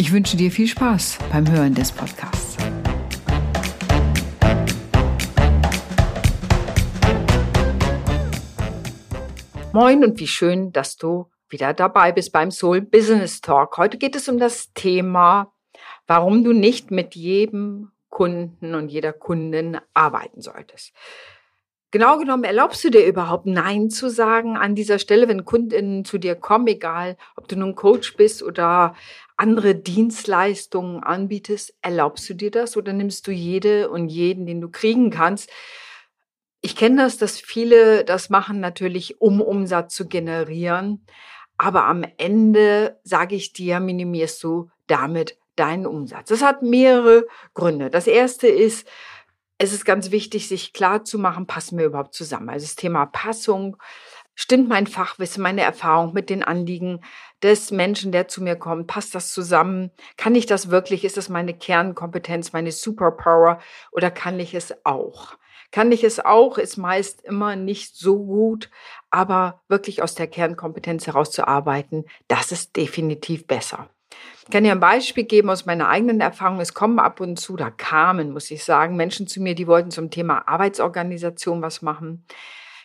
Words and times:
Ich 0.00 0.12
wünsche 0.12 0.38
dir 0.38 0.50
viel 0.50 0.66
Spaß 0.66 1.18
beim 1.30 1.46
Hören 1.52 1.74
des 1.74 1.92
Podcasts. 1.92 2.56
Moin 9.74 10.02
und 10.02 10.18
wie 10.18 10.26
schön, 10.26 10.72
dass 10.72 10.96
du 10.96 11.26
wieder 11.50 11.74
dabei 11.74 12.12
bist 12.12 12.32
beim 12.32 12.50
Soul 12.50 12.80
Business 12.80 13.42
Talk. 13.42 13.76
Heute 13.76 13.98
geht 13.98 14.16
es 14.16 14.26
um 14.30 14.38
das 14.38 14.72
Thema, 14.72 15.52
warum 16.06 16.44
du 16.44 16.54
nicht 16.54 16.90
mit 16.90 17.14
jedem 17.14 17.90
Kunden 18.08 18.74
und 18.74 18.88
jeder 18.88 19.12
Kundin 19.12 19.80
arbeiten 19.92 20.40
solltest. 20.40 20.94
Genau 21.92 22.18
genommen, 22.18 22.44
erlaubst 22.44 22.84
du 22.84 22.90
dir 22.90 23.04
überhaupt 23.04 23.46
Nein 23.46 23.90
zu 23.90 24.08
sagen 24.08 24.56
an 24.56 24.76
dieser 24.76 25.00
Stelle, 25.00 25.26
wenn 25.26 25.44
Kundinnen 25.44 26.04
zu 26.04 26.18
dir 26.18 26.36
kommen, 26.36 26.68
egal 26.68 27.16
ob 27.34 27.48
du 27.48 27.56
nun 27.56 27.74
Coach 27.74 28.16
bist 28.16 28.44
oder 28.44 28.94
andere 29.40 29.74
Dienstleistungen 29.74 31.02
anbietest, 31.02 31.74
erlaubst 31.80 32.28
du 32.28 32.34
dir 32.34 32.50
das 32.50 32.76
oder 32.76 32.92
nimmst 32.92 33.26
du 33.26 33.32
jede 33.32 33.88
und 33.90 34.08
jeden, 34.08 34.44
den 34.44 34.60
du 34.60 34.68
kriegen 34.68 35.10
kannst? 35.10 35.50
Ich 36.60 36.76
kenne 36.76 37.02
das, 37.02 37.16
dass 37.16 37.40
viele 37.40 38.04
das 38.04 38.28
machen 38.28 38.60
natürlich, 38.60 39.20
um 39.22 39.40
Umsatz 39.40 39.94
zu 39.94 40.06
generieren. 40.06 41.06
Aber 41.56 41.86
am 41.86 42.04
Ende, 42.18 43.00
sage 43.02 43.34
ich 43.34 43.54
dir, 43.54 43.80
minimierst 43.80 44.42
du 44.44 44.68
damit 44.86 45.38
deinen 45.56 45.86
Umsatz. 45.86 46.28
Das 46.28 46.42
hat 46.42 46.62
mehrere 46.62 47.26
Gründe. 47.54 47.88
Das 47.88 48.06
erste 48.06 48.46
ist, 48.46 48.86
es 49.56 49.72
ist 49.72 49.86
ganz 49.86 50.10
wichtig, 50.10 50.48
sich 50.48 50.74
klar 50.74 51.04
zu 51.04 51.18
machen, 51.18 51.46
passen 51.46 51.78
wir 51.78 51.86
überhaupt 51.86 52.14
zusammen. 52.14 52.50
Also 52.50 52.66
das 52.66 52.76
Thema 52.76 53.06
Passung, 53.06 53.78
stimmt 54.34 54.68
mein 54.68 54.86
Fachwissen, 54.86 55.42
meine 55.42 55.62
Erfahrung 55.62 56.12
mit 56.12 56.28
den 56.28 56.42
Anliegen 56.42 57.00
des 57.42 57.70
Menschen, 57.70 58.12
der 58.12 58.28
zu 58.28 58.42
mir 58.42 58.56
kommt, 58.56 58.86
passt 58.86 59.14
das 59.14 59.32
zusammen? 59.32 59.90
Kann 60.16 60.34
ich 60.34 60.46
das 60.46 60.70
wirklich? 60.70 61.04
Ist 61.04 61.16
das 61.16 61.28
meine 61.28 61.54
Kernkompetenz, 61.54 62.52
meine 62.52 62.72
Superpower 62.72 63.60
oder 63.92 64.10
kann 64.10 64.38
ich 64.40 64.54
es 64.54 64.74
auch? 64.84 65.36
Kann 65.72 65.92
ich 65.92 66.02
es 66.02 66.18
auch, 66.18 66.58
ist 66.58 66.76
meist 66.76 67.22
immer 67.22 67.54
nicht 67.54 67.96
so 67.96 68.24
gut, 68.24 68.70
aber 69.10 69.60
wirklich 69.68 70.02
aus 70.02 70.16
der 70.16 70.26
Kernkompetenz 70.26 71.06
herauszuarbeiten, 71.06 72.06
das 72.26 72.50
ist 72.50 72.76
definitiv 72.76 73.46
besser. 73.46 73.88
Ich 74.44 74.50
kann 74.50 74.64
dir 74.64 74.72
ein 74.72 74.80
Beispiel 74.80 75.24
geben 75.24 75.48
aus 75.48 75.66
meiner 75.66 75.88
eigenen 75.88 76.20
Erfahrung. 76.20 76.58
Es 76.60 76.74
kommen 76.74 76.98
ab 76.98 77.20
und 77.20 77.38
zu, 77.38 77.54
da 77.54 77.70
kamen, 77.70 78.32
muss 78.32 78.50
ich 78.50 78.64
sagen, 78.64 78.96
Menschen 78.96 79.28
zu 79.28 79.40
mir, 79.40 79.54
die 79.54 79.68
wollten 79.68 79.92
zum 79.92 80.10
Thema 80.10 80.48
Arbeitsorganisation 80.48 81.62
was 81.62 81.82
machen. 81.82 82.24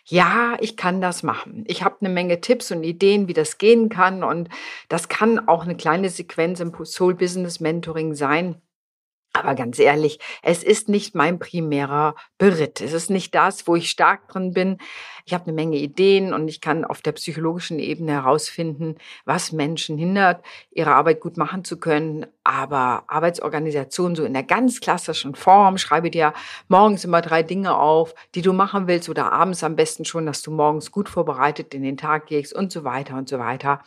Ja, 0.08 0.56
ich 0.60 0.76
kann 0.76 1.00
das 1.00 1.24
machen. 1.24 1.64
Ich 1.66 1.82
habe 1.82 1.96
eine 2.00 2.08
Menge 2.08 2.40
Tipps 2.40 2.70
und 2.70 2.84
Ideen, 2.84 3.26
wie 3.26 3.32
das 3.32 3.58
gehen 3.58 3.88
kann. 3.88 4.22
Und 4.22 4.48
das 4.88 5.08
kann 5.08 5.48
auch 5.48 5.64
eine 5.64 5.76
kleine 5.76 6.10
Sequenz 6.10 6.60
im 6.60 6.72
Soul 6.84 7.14
Business 7.14 7.58
Mentoring 7.58 8.14
sein. 8.14 8.62
Aber 9.38 9.54
ganz 9.54 9.78
ehrlich, 9.78 10.18
es 10.42 10.62
ist 10.62 10.88
nicht 10.88 11.14
mein 11.14 11.38
primärer 11.38 12.14
Beritt. 12.38 12.80
Es 12.80 12.92
ist 12.92 13.10
nicht 13.10 13.34
das, 13.34 13.66
wo 13.66 13.76
ich 13.76 13.90
stark 13.90 14.28
drin 14.28 14.52
bin. 14.52 14.78
Ich 15.28 15.34
habe 15.34 15.44
eine 15.44 15.54
Menge 15.54 15.76
Ideen 15.76 16.32
und 16.32 16.46
ich 16.46 16.60
kann 16.60 16.84
auf 16.84 17.02
der 17.02 17.10
psychologischen 17.10 17.80
Ebene 17.80 18.12
herausfinden, 18.12 18.94
was 19.24 19.50
Menschen 19.50 19.98
hindert, 19.98 20.44
ihre 20.70 20.94
Arbeit 20.94 21.20
gut 21.20 21.36
machen 21.36 21.64
zu 21.64 21.78
können. 21.78 22.26
Aber 22.44 23.02
Arbeitsorganisation 23.08 24.14
so 24.14 24.24
in 24.24 24.34
der 24.34 24.44
ganz 24.44 24.80
klassischen 24.80 25.34
Form, 25.34 25.78
schreibe 25.78 26.12
dir 26.12 26.32
morgens 26.68 27.04
immer 27.04 27.22
drei 27.22 27.42
Dinge 27.42 27.76
auf, 27.76 28.14
die 28.36 28.42
du 28.42 28.52
machen 28.52 28.86
willst 28.86 29.08
oder 29.08 29.32
abends 29.32 29.64
am 29.64 29.74
besten 29.74 30.04
schon, 30.04 30.26
dass 30.26 30.42
du 30.42 30.52
morgens 30.52 30.92
gut 30.92 31.08
vorbereitet 31.08 31.74
in 31.74 31.82
den 31.82 31.96
Tag 31.96 32.26
gehst 32.26 32.54
und 32.54 32.70
so 32.70 32.84
weiter 32.84 33.16
und 33.16 33.28
so 33.28 33.40
weiter 33.40 33.80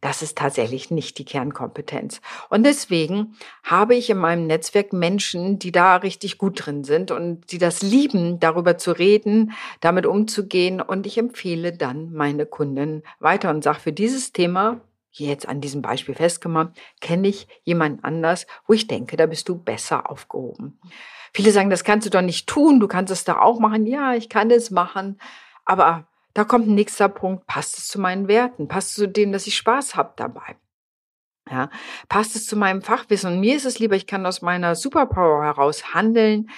das 0.00 0.22
ist 0.22 0.38
tatsächlich 0.38 0.90
nicht 0.90 1.18
die 1.18 1.24
Kernkompetenz. 1.24 2.20
Und 2.48 2.64
deswegen 2.64 3.36
habe 3.62 3.94
ich 3.94 4.08
in 4.08 4.18
meinem 4.18 4.46
Netzwerk 4.46 4.92
Menschen, 4.92 5.58
die 5.58 5.72
da 5.72 5.96
richtig 5.96 6.38
gut 6.38 6.64
drin 6.64 6.84
sind 6.84 7.10
und 7.10 7.52
die 7.52 7.58
das 7.58 7.82
lieben, 7.82 8.40
darüber 8.40 8.78
zu 8.78 8.92
reden, 8.92 9.52
damit 9.80 10.06
umzugehen. 10.06 10.80
Und 10.80 11.06
ich 11.06 11.18
empfehle 11.18 11.72
dann 11.72 12.12
meine 12.12 12.46
Kunden 12.46 13.02
weiter 13.18 13.50
und 13.50 13.62
sage, 13.62 13.80
für 13.80 13.92
dieses 13.92 14.32
Thema, 14.32 14.80
hier 15.10 15.28
jetzt 15.28 15.48
an 15.48 15.60
diesem 15.60 15.82
Beispiel 15.82 16.14
festgemacht, 16.14 16.70
kenne 17.00 17.28
ich 17.28 17.48
jemand 17.64 18.04
anders, 18.04 18.46
wo 18.66 18.72
ich 18.72 18.86
denke, 18.86 19.16
da 19.16 19.26
bist 19.26 19.48
du 19.48 19.56
besser 19.58 20.10
aufgehoben. 20.10 20.78
Viele 21.32 21.52
sagen, 21.52 21.70
das 21.70 21.84
kannst 21.84 22.06
du 22.06 22.10
doch 22.10 22.22
nicht 22.22 22.46
tun, 22.46 22.80
du 22.80 22.88
kannst 22.88 23.12
es 23.12 23.24
da 23.24 23.40
auch 23.40 23.60
machen. 23.60 23.86
Ja, 23.86 24.14
ich 24.14 24.28
kann 24.28 24.50
es 24.50 24.70
machen, 24.70 25.20
aber 25.64 26.06
da 26.34 26.44
kommt 26.44 26.68
ein 26.68 26.74
nächster 26.74 27.08
Punkt, 27.08 27.46
passt 27.46 27.78
es 27.78 27.88
zu 27.88 28.00
meinen 28.00 28.28
Werten? 28.28 28.68
Passt 28.68 28.90
es 28.90 28.94
zu 28.94 29.08
dem, 29.08 29.32
dass 29.32 29.46
ich 29.46 29.56
Spaß 29.56 29.96
habe 29.96 30.12
dabei? 30.16 30.56
Ja, 31.50 31.70
passt 32.08 32.36
es 32.36 32.46
zu 32.46 32.56
meinem 32.56 32.82
Fachwissen? 32.82 33.32
Und 33.32 33.40
mir 33.40 33.56
ist 33.56 33.64
es 33.64 33.78
lieber, 33.78 33.96
ich 33.96 34.06
kann 34.06 34.24
aus 34.26 34.40
meiner 34.40 34.76
Superpower 34.76 35.42
heraus 35.44 35.94
handeln, 35.94 36.50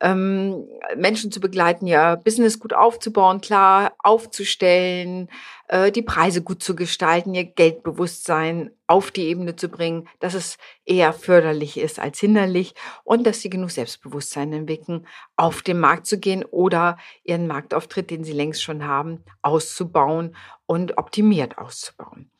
ähm, 0.00 0.66
Menschen 0.96 1.32
zu 1.32 1.40
begleiten, 1.40 1.86
ja, 1.86 2.16
Business 2.16 2.58
gut 2.58 2.72
aufzubauen, 2.72 3.40
klar 3.40 3.92
aufzustellen, 3.98 5.28
äh, 5.68 5.90
die 5.90 6.02
Preise 6.02 6.42
gut 6.42 6.62
zu 6.62 6.76
gestalten, 6.76 7.34
ihr 7.34 7.44
Geldbewusstsein 7.44 8.70
auf 8.86 9.10
die 9.10 9.26
Ebene 9.26 9.56
zu 9.56 9.68
bringen, 9.68 10.08
dass 10.20 10.34
es 10.34 10.58
eher 10.84 11.12
förderlich 11.12 11.78
ist 11.78 11.98
als 11.98 12.20
hinderlich 12.20 12.74
und 13.04 13.26
dass 13.26 13.40
sie 13.40 13.50
genug 13.50 13.70
Selbstbewusstsein 13.70 14.52
entwickeln, 14.52 15.06
auf 15.36 15.62
den 15.62 15.80
Markt 15.80 16.06
zu 16.06 16.18
gehen 16.18 16.44
oder 16.44 16.98
ihren 17.24 17.46
Marktauftritt, 17.46 18.10
den 18.10 18.24
sie 18.24 18.32
längst 18.32 18.62
schon 18.62 18.86
haben, 18.86 19.24
auszubauen 19.42 20.36
und 20.66 20.98
optimiert 20.98 21.58
auszubauen. 21.58 22.30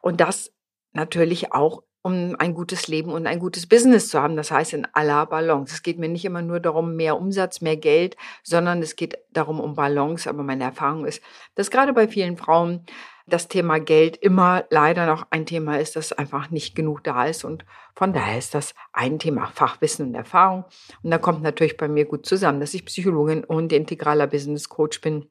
Und 0.00 0.20
das 0.20 0.52
natürlich 0.92 1.52
auch 1.52 1.82
um 2.02 2.34
ein 2.38 2.54
gutes 2.54 2.88
Leben 2.88 3.12
und 3.12 3.26
ein 3.26 3.38
gutes 3.38 3.66
Business 3.66 4.08
zu 4.08 4.20
haben. 4.20 4.36
Das 4.36 4.50
heißt 4.50 4.74
in 4.74 4.86
aller 4.92 5.24
Balance. 5.26 5.74
Es 5.74 5.82
geht 5.82 5.98
mir 5.98 6.08
nicht 6.08 6.24
immer 6.24 6.42
nur 6.42 6.60
darum, 6.60 6.96
mehr 6.96 7.16
Umsatz, 7.16 7.60
mehr 7.60 7.76
Geld, 7.76 8.16
sondern 8.42 8.82
es 8.82 8.96
geht 8.96 9.18
darum 9.32 9.60
um 9.60 9.74
Balance. 9.74 10.28
Aber 10.28 10.42
meine 10.42 10.64
Erfahrung 10.64 11.06
ist, 11.06 11.22
dass 11.54 11.70
gerade 11.70 11.92
bei 11.92 12.08
vielen 12.08 12.36
Frauen 12.36 12.84
das 13.26 13.46
Thema 13.46 13.78
Geld 13.78 14.16
immer 14.16 14.64
leider 14.70 15.06
noch 15.06 15.26
ein 15.30 15.46
Thema 15.46 15.78
ist, 15.78 15.94
das 15.94 16.12
einfach 16.12 16.50
nicht 16.50 16.74
genug 16.74 17.04
da 17.04 17.26
ist. 17.26 17.44
Und 17.44 17.64
von 17.94 18.12
daher 18.12 18.36
ist 18.36 18.54
das 18.54 18.74
ein 18.92 19.20
Thema 19.20 19.46
Fachwissen 19.46 20.08
und 20.08 20.14
Erfahrung. 20.14 20.64
Und 21.02 21.10
da 21.12 21.18
kommt 21.18 21.42
natürlich 21.42 21.76
bei 21.76 21.86
mir 21.86 22.04
gut 22.04 22.26
zusammen, 22.26 22.58
dass 22.58 22.74
ich 22.74 22.84
Psychologin 22.84 23.44
und 23.44 23.72
integraler 23.72 24.26
Business 24.26 24.68
Coach 24.68 25.00
bin 25.00 25.28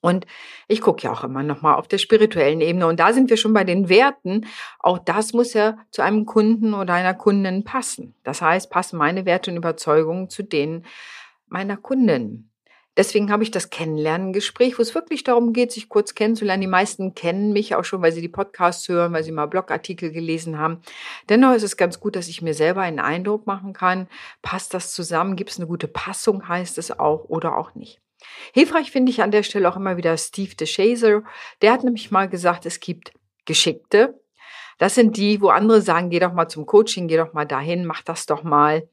und 0.00 0.26
ich 0.68 0.80
gucke 0.80 1.02
ja 1.02 1.12
auch 1.12 1.24
immer 1.24 1.42
noch 1.42 1.62
mal 1.62 1.74
auf 1.74 1.88
der 1.88 1.98
spirituellen 1.98 2.60
Ebene. 2.60 2.86
Und 2.86 3.00
da 3.00 3.12
sind 3.12 3.30
wir 3.30 3.36
schon 3.36 3.52
bei 3.52 3.64
den 3.64 3.88
Werten. 3.88 4.46
Auch 4.78 4.98
das 4.98 5.32
muss 5.32 5.54
ja 5.54 5.78
zu 5.90 6.02
einem 6.02 6.24
Kunden 6.24 6.74
oder 6.74 6.94
einer 6.94 7.14
Kundin 7.14 7.64
passen. 7.64 8.14
Das 8.22 8.40
heißt, 8.40 8.70
passen 8.70 8.96
meine 8.96 9.26
Werte 9.26 9.50
und 9.50 9.56
Überzeugungen 9.56 10.30
zu 10.30 10.42
denen 10.44 10.86
meiner 11.48 11.76
Kundin. 11.76 12.48
Deswegen 12.96 13.30
habe 13.30 13.44
ich 13.44 13.52
das 13.52 13.70
Kennenlernen-Gespräch, 13.70 14.76
wo 14.76 14.82
es 14.82 14.92
wirklich 14.92 15.22
darum 15.22 15.52
geht, 15.52 15.70
sich 15.70 15.88
kurz 15.88 16.16
kennenzulernen. 16.16 16.62
Die 16.62 16.66
meisten 16.66 17.14
kennen 17.14 17.52
mich 17.52 17.76
auch 17.76 17.84
schon, 17.84 18.02
weil 18.02 18.10
sie 18.10 18.20
die 18.20 18.28
Podcasts 18.28 18.88
hören, 18.88 19.12
weil 19.12 19.22
sie 19.22 19.30
mal 19.30 19.46
Blogartikel 19.46 20.10
gelesen 20.10 20.58
haben. 20.58 20.80
Dennoch 21.28 21.54
ist 21.54 21.62
es 21.62 21.76
ganz 21.76 22.00
gut, 22.00 22.16
dass 22.16 22.26
ich 22.26 22.42
mir 22.42 22.54
selber 22.54 22.82
einen 22.82 22.98
Eindruck 22.98 23.46
machen 23.46 23.72
kann. 23.72 24.08
Passt 24.42 24.74
das 24.74 24.92
zusammen? 24.92 25.36
Gibt 25.36 25.50
es 25.50 25.58
eine 25.58 25.68
gute 25.68 25.86
Passung, 25.86 26.48
heißt 26.48 26.76
es 26.76 26.98
auch, 26.98 27.26
oder 27.28 27.56
auch 27.56 27.76
nicht. 27.76 28.00
Hilfreich 28.52 28.90
finde 28.90 29.10
ich 29.10 29.22
an 29.22 29.30
der 29.30 29.42
Stelle 29.42 29.68
auch 29.68 29.76
immer 29.76 29.96
wieder 29.96 30.16
Steve 30.16 30.54
DeShazer. 30.54 31.22
Der 31.62 31.72
hat 31.72 31.84
nämlich 31.84 32.10
mal 32.10 32.28
gesagt, 32.28 32.66
es 32.66 32.80
gibt 32.80 33.12
Geschickte. 33.44 34.20
Das 34.78 34.94
sind 34.94 35.16
die, 35.16 35.40
wo 35.40 35.48
andere 35.48 35.80
sagen, 35.80 36.10
geh 36.10 36.20
doch 36.20 36.32
mal 36.32 36.48
zum 36.48 36.66
Coaching, 36.66 37.08
geh 37.08 37.16
doch 37.16 37.32
mal 37.32 37.44
dahin, 37.44 37.84
mach 37.84 38.02
das 38.02 38.26
doch 38.26 38.44
mal. 38.44 38.88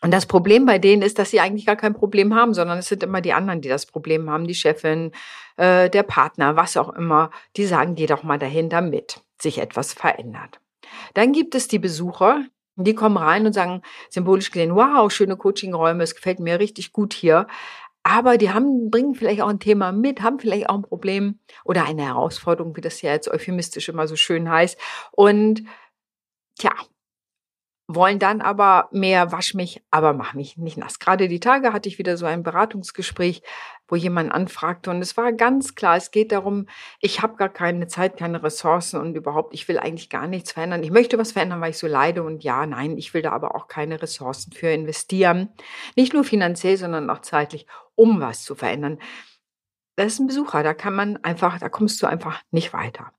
Und 0.00 0.12
das 0.12 0.26
Problem 0.26 0.64
bei 0.64 0.78
denen 0.78 1.02
ist, 1.02 1.18
dass 1.18 1.30
sie 1.30 1.40
eigentlich 1.40 1.66
gar 1.66 1.76
kein 1.76 1.94
Problem 1.94 2.34
haben, 2.34 2.54
sondern 2.54 2.78
es 2.78 2.86
sind 2.86 3.02
immer 3.02 3.20
die 3.20 3.32
anderen, 3.32 3.60
die 3.60 3.68
das 3.68 3.86
Problem 3.86 4.30
haben, 4.30 4.46
die 4.46 4.54
Chefin, 4.54 5.12
äh, 5.56 5.90
der 5.90 6.04
Partner, 6.04 6.56
was 6.56 6.76
auch 6.76 6.90
immer. 6.90 7.30
Die 7.56 7.66
sagen, 7.66 7.96
geh 7.96 8.06
doch 8.06 8.22
mal 8.22 8.38
dahin, 8.38 8.68
damit 8.68 9.22
sich 9.40 9.58
etwas 9.58 9.92
verändert. 9.94 10.60
Dann 11.14 11.32
gibt 11.32 11.54
es 11.54 11.66
die 11.68 11.80
Besucher, 11.80 12.44
die 12.76 12.94
kommen 12.94 13.16
rein 13.16 13.44
und 13.44 13.54
sagen 13.54 13.82
symbolisch 14.08 14.52
gesehen, 14.52 14.76
wow, 14.76 15.10
schöne 15.10 15.36
Coachingräume, 15.36 16.04
es 16.04 16.14
gefällt 16.14 16.38
mir 16.38 16.60
richtig 16.60 16.92
gut 16.92 17.12
hier 17.12 17.48
aber 18.08 18.38
die 18.38 18.50
haben, 18.50 18.90
bringen 18.90 19.14
vielleicht 19.14 19.42
auch 19.42 19.48
ein 19.48 19.60
Thema 19.60 19.92
mit, 19.92 20.22
haben 20.22 20.38
vielleicht 20.38 20.70
auch 20.70 20.76
ein 20.76 20.82
Problem 20.82 21.40
oder 21.64 21.84
eine 21.84 22.04
Herausforderung, 22.06 22.74
wie 22.74 22.80
das 22.80 23.02
ja 23.02 23.12
jetzt 23.12 23.28
euphemistisch 23.28 23.90
immer 23.90 24.08
so 24.08 24.16
schön 24.16 24.48
heißt. 24.48 24.78
Und 25.12 25.64
tja, 26.58 26.72
wollen 27.88 28.18
dann 28.18 28.42
aber 28.42 28.88
mehr 28.92 29.32
wasch 29.32 29.54
mich, 29.54 29.82
aber 29.90 30.12
mach 30.12 30.34
mich 30.34 30.56
nicht 30.58 30.76
nass. 30.76 30.98
Gerade 30.98 31.26
die 31.26 31.40
Tage 31.40 31.72
hatte 31.72 31.88
ich 31.88 31.98
wieder 31.98 32.16
so 32.16 32.26
ein 32.26 32.42
Beratungsgespräch, 32.42 33.42
wo 33.88 33.96
jemand 33.96 34.30
anfragte 34.30 34.90
und 34.90 35.00
es 35.00 35.16
war 35.16 35.32
ganz 35.32 35.74
klar, 35.74 35.96
es 35.96 36.10
geht 36.10 36.30
darum, 36.30 36.66
ich 37.00 37.22
habe 37.22 37.36
gar 37.36 37.48
keine 37.48 37.86
Zeit, 37.86 38.18
keine 38.18 38.42
Ressourcen 38.42 39.00
und 39.00 39.16
überhaupt, 39.16 39.54
ich 39.54 39.66
will 39.66 39.78
eigentlich 39.78 40.10
gar 40.10 40.26
nichts 40.26 40.52
verändern. 40.52 40.82
Ich 40.82 40.90
möchte 40.90 41.18
was 41.18 41.32
verändern, 41.32 41.62
weil 41.62 41.70
ich 41.70 41.78
so 41.78 41.86
leide 41.86 42.22
und 42.22 42.44
ja, 42.44 42.66
nein, 42.66 42.98
ich 42.98 43.14
will 43.14 43.22
da 43.22 43.32
aber 43.32 43.56
auch 43.56 43.66
keine 43.66 44.00
Ressourcen 44.00 44.52
für 44.52 44.68
investieren. 44.68 45.48
Nicht 45.96 46.12
nur 46.12 46.24
finanziell, 46.24 46.76
sondern 46.76 47.08
auch 47.08 47.22
zeitlich, 47.22 47.66
um 47.94 48.20
was 48.20 48.44
zu 48.44 48.54
verändern 48.54 48.98
das 49.98 50.12
ist 50.12 50.20
ein 50.20 50.28
Besucher, 50.28 50.62
da 50.62 50.74
kann 50.74 50.94
man 50.94 51.16
einfach, 51.24 51.58
da 51.58 51.68
kommst 51.68 52.00
du 52.02 52.06
einfach 52.06 52.40
nicht 52.52 52.72
weiter. 52.72 53.10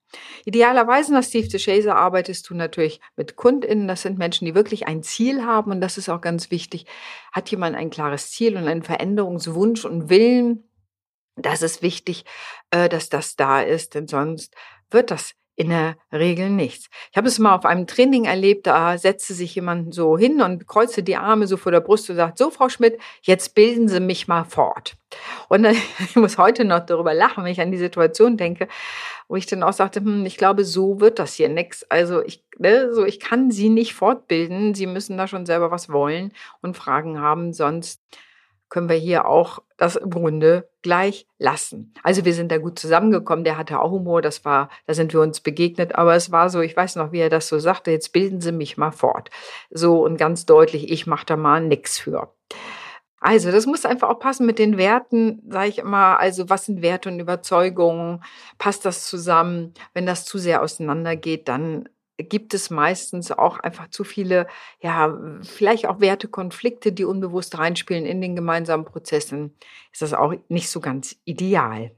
Idealerweise 0.45 1.13
nach 1.13 1.23
Steve 1.23 1.47
DeShazer 1.47 1.95
arbeitest 1.95 2.49
du 2.49 2.55
natürlich 2.55 2.99
mit 3.15 3.35
KundInnen. 3.35 3.87
Das 3.87 4.01
sind 4.01 4.17
Menschen, 4.17 4.45
die 4.45 4.55
wirklich 4.55 4.87
ein 4.87 5.03
Ziel 5.03 5.45
haben 5.45 5.71
und 5.71 5.81
das 5.81 5.97
ist 5.97 6.09
auch 6.09 6.21
ganz 6.21 6.51
wichtig. 6.51 6.85
Hat 7.31 7.49
jemand 7.51 7.75
ein 7.75 7.89
klares 7.89 8.31
Ziel 8.31 8.57
und 8.57 8.67
einen 8.67 8.83
Veränderungswunsch 8.83 9.85
und 9.85 10.09
Willen? 10.09 10.63
Das 11.35 11.61
ist 11.61 11.81
wichtig, 11.81 12.25
äh, 12.71 12.89
dass 12.89 13.09
das 13.09 13.35
da 13.35 13.61
ist, 13.61 13.95
denn 13.95 14.07
sonst 14.07 14.55
wird 14.89 15.11
das 15.11 15.35
in 15.59 15.71
der 15.71 15.97
Regel 16.13 16.49
nichts. 16.49 16.89
Ich 17.11 17.17
habe 17.17 17.27
es 17.27 17.37
mal 17.37 17.53
auf 17.53 17.65
einem 17.65 17.85
Training 17.85 18.23
erlebt, 18.23 18.65
da 18.65 18.97
setzte 18.97 19.33
sich 19.33 19.53
jemand 19.55 19.93
so 19.93 20.17
hin 20.17 20.41
und 20.41 20.69
kreuzte 20.69 21.03
die 21.03 21.17
Arme 21.17 21.47
so 21.47 21.57
vor 21.57 21.73
der 21.73 21.81
Brust 21.81 22.09
und 22.09 22.15
sagt, 22.15 22.37
so 22.37 22.49
Frau 22.49 22.69
Schmidt, 22.69 22.97
jetzt 23.23 23.55
bilden 23.55 23.89
Sie 23.89 23.99
mich 23.99 24.29
mal 24.29 24.45
fort. 24.45 24.95
Und 25.49 25.65
ich 25.99 26.15
muss 26.15 26.37
heute 26.37 26.63
noch 26.63 26.85
darüber 26.85 27.13
lachen, 27.13 27.43
wenn 27.43 27.51
ich 27.51 27.59
an 27.59 27.73
die 27.73 27.77
Situation 27.77 28.37
denke, 28.37 28.69
wo 29.27 29.35
ich 29.35 29.47
dann 29.47 29.63
auch 29.63 29.73
sagte, 29.73 29.99
hm, 29.99 30.25
ich 30.25 30.37
glaube, 30.37 30.63
so 30.63 31.01
wird 31.01 31.19
das 31.19 31.33
hier 31.33 31.49
nix. 31.49 31.83
Also 31.89 32.23
ich, 32.23 32.41
ne, 32.57 32.93
so 32.93 33.03
ich 33.03 33.19
kann 33.19 33.51
Sie 33.51 33.67
nicht 33.67 33.93
fortbilden. 33.93 34.75
Sie 34.75 34.87
müssen 34.87 35.17
da 35.17 35.27
schon 35.27 35.45
selber 35.45 35.71
was 35.71 35.89
wollen 35.89 36.31
und 36.61 36.77
Fragen 36.77 37.19
haben, 37.19 37.51
sonst 37.51 38.01
können 38.69 38.89
wir 38.89 38.95
hier 38.95 39.27
auch 39.27 39.59
das 39.77 39.95
im 39.95 40.09
Grunde 40.09 40.69
gleich 40.81 41.27
lassen. 41.37 41.93
Also 42.03 42.25
wir 42.25 42.33
sind 42.33 42.51
da 42.51 42.57
gut 42.57 42.79
zusammengekommen. 42.79 43.43
Der 43.43 43.57
hatte 43.57 43.79
auch 43.79 43.91
Humor. 43.91 44.21
Das 44.21 44.45
war, 44.45 44.69
da 44.85 44.93
sind 44.93 45.13
wir 45.13 45.21
uns 45.21 45.41
begegnet. 45.41 45.95
Aber 45.95 46.15
es 46.15 46.31
war 46.31 46.49
so, 46.49 46.61
ich 46.61 46.75
weiß 46.75 46.95
noch, 46.95 47.11
wie 47.11 47.19
er 47.19 47.29
das 47.29 47.47
so 47.47 47.59
sagte. 47.59 47.91
Jetzt 47.91 48.13
bilden 48.13 48.41
Sie 48.41 48.51
mich 48.51 48.77
mal 48.77 48.91
fort. 48.91 49.29
So 49.69 50.03
und 50.03 50.17
ganz 50.17 50.45
deutlich, 50.45 50.91
ich 50.91 51.07
mache 51.07 51.25
da 51.25 51.35
mal 51.35 51.61
nix 51.61 51.99
für. 51.99 52.33
Also, 53.21 53.51
das 53.51 53.65
muss 53.65 53.85
einfach 53.85 54.09
auch 54.09 54.19
passen 54.19 54.45
mit 54.45 54.59
den 54.59 54.77
Werten, 54.77 55.41
sage 55.49 55.67
ich 55.67 55.79
immer. 55.79 56.19
Also, 56.19 56.49
was 56.49 56.65
sind 56.65 56.81
Werte 56.81 57.09
und 57.09 57.19
Überzeugungen? 57.19 58.23
Passt 58.57 58.85
das 58.85 59.07
zusammen? 59.07 59.73
Wenn 59.93 60.05
das 60.05 60.23
zu 60.23 60.37
sehr 60.37 60.61
auseinandergeht, 60.61 61.49
dann 61.49 61.89
gibt 62.23 62.53
es 62.53 62.69
meistens 62.69 63.31
auch 63.31 63.59
einfach 63.59 63.89
zu 63.89 64.03
viele, 64.03 64.47
ja, 64.81 65.17
vielleicht 65.43 65.87
auch 65.87 65.99
Wertekonflikte, 65.99 66.91
die 66.91 67.05
unbewusst 67.05 67.57
reinspielen 67.57 68.05
in 68.05 68.21
den 68.21 68.35
gemeinsamen 68.35 68.85
Prozessen. 68.85 69.55
Ist 69.91 70.01
das 70.01 70.13
auch 70.13 70.33
nicht 70.49 70.69
so 70.69 70.79
ganz 70.79 71.15
ideal. 71.25 71.91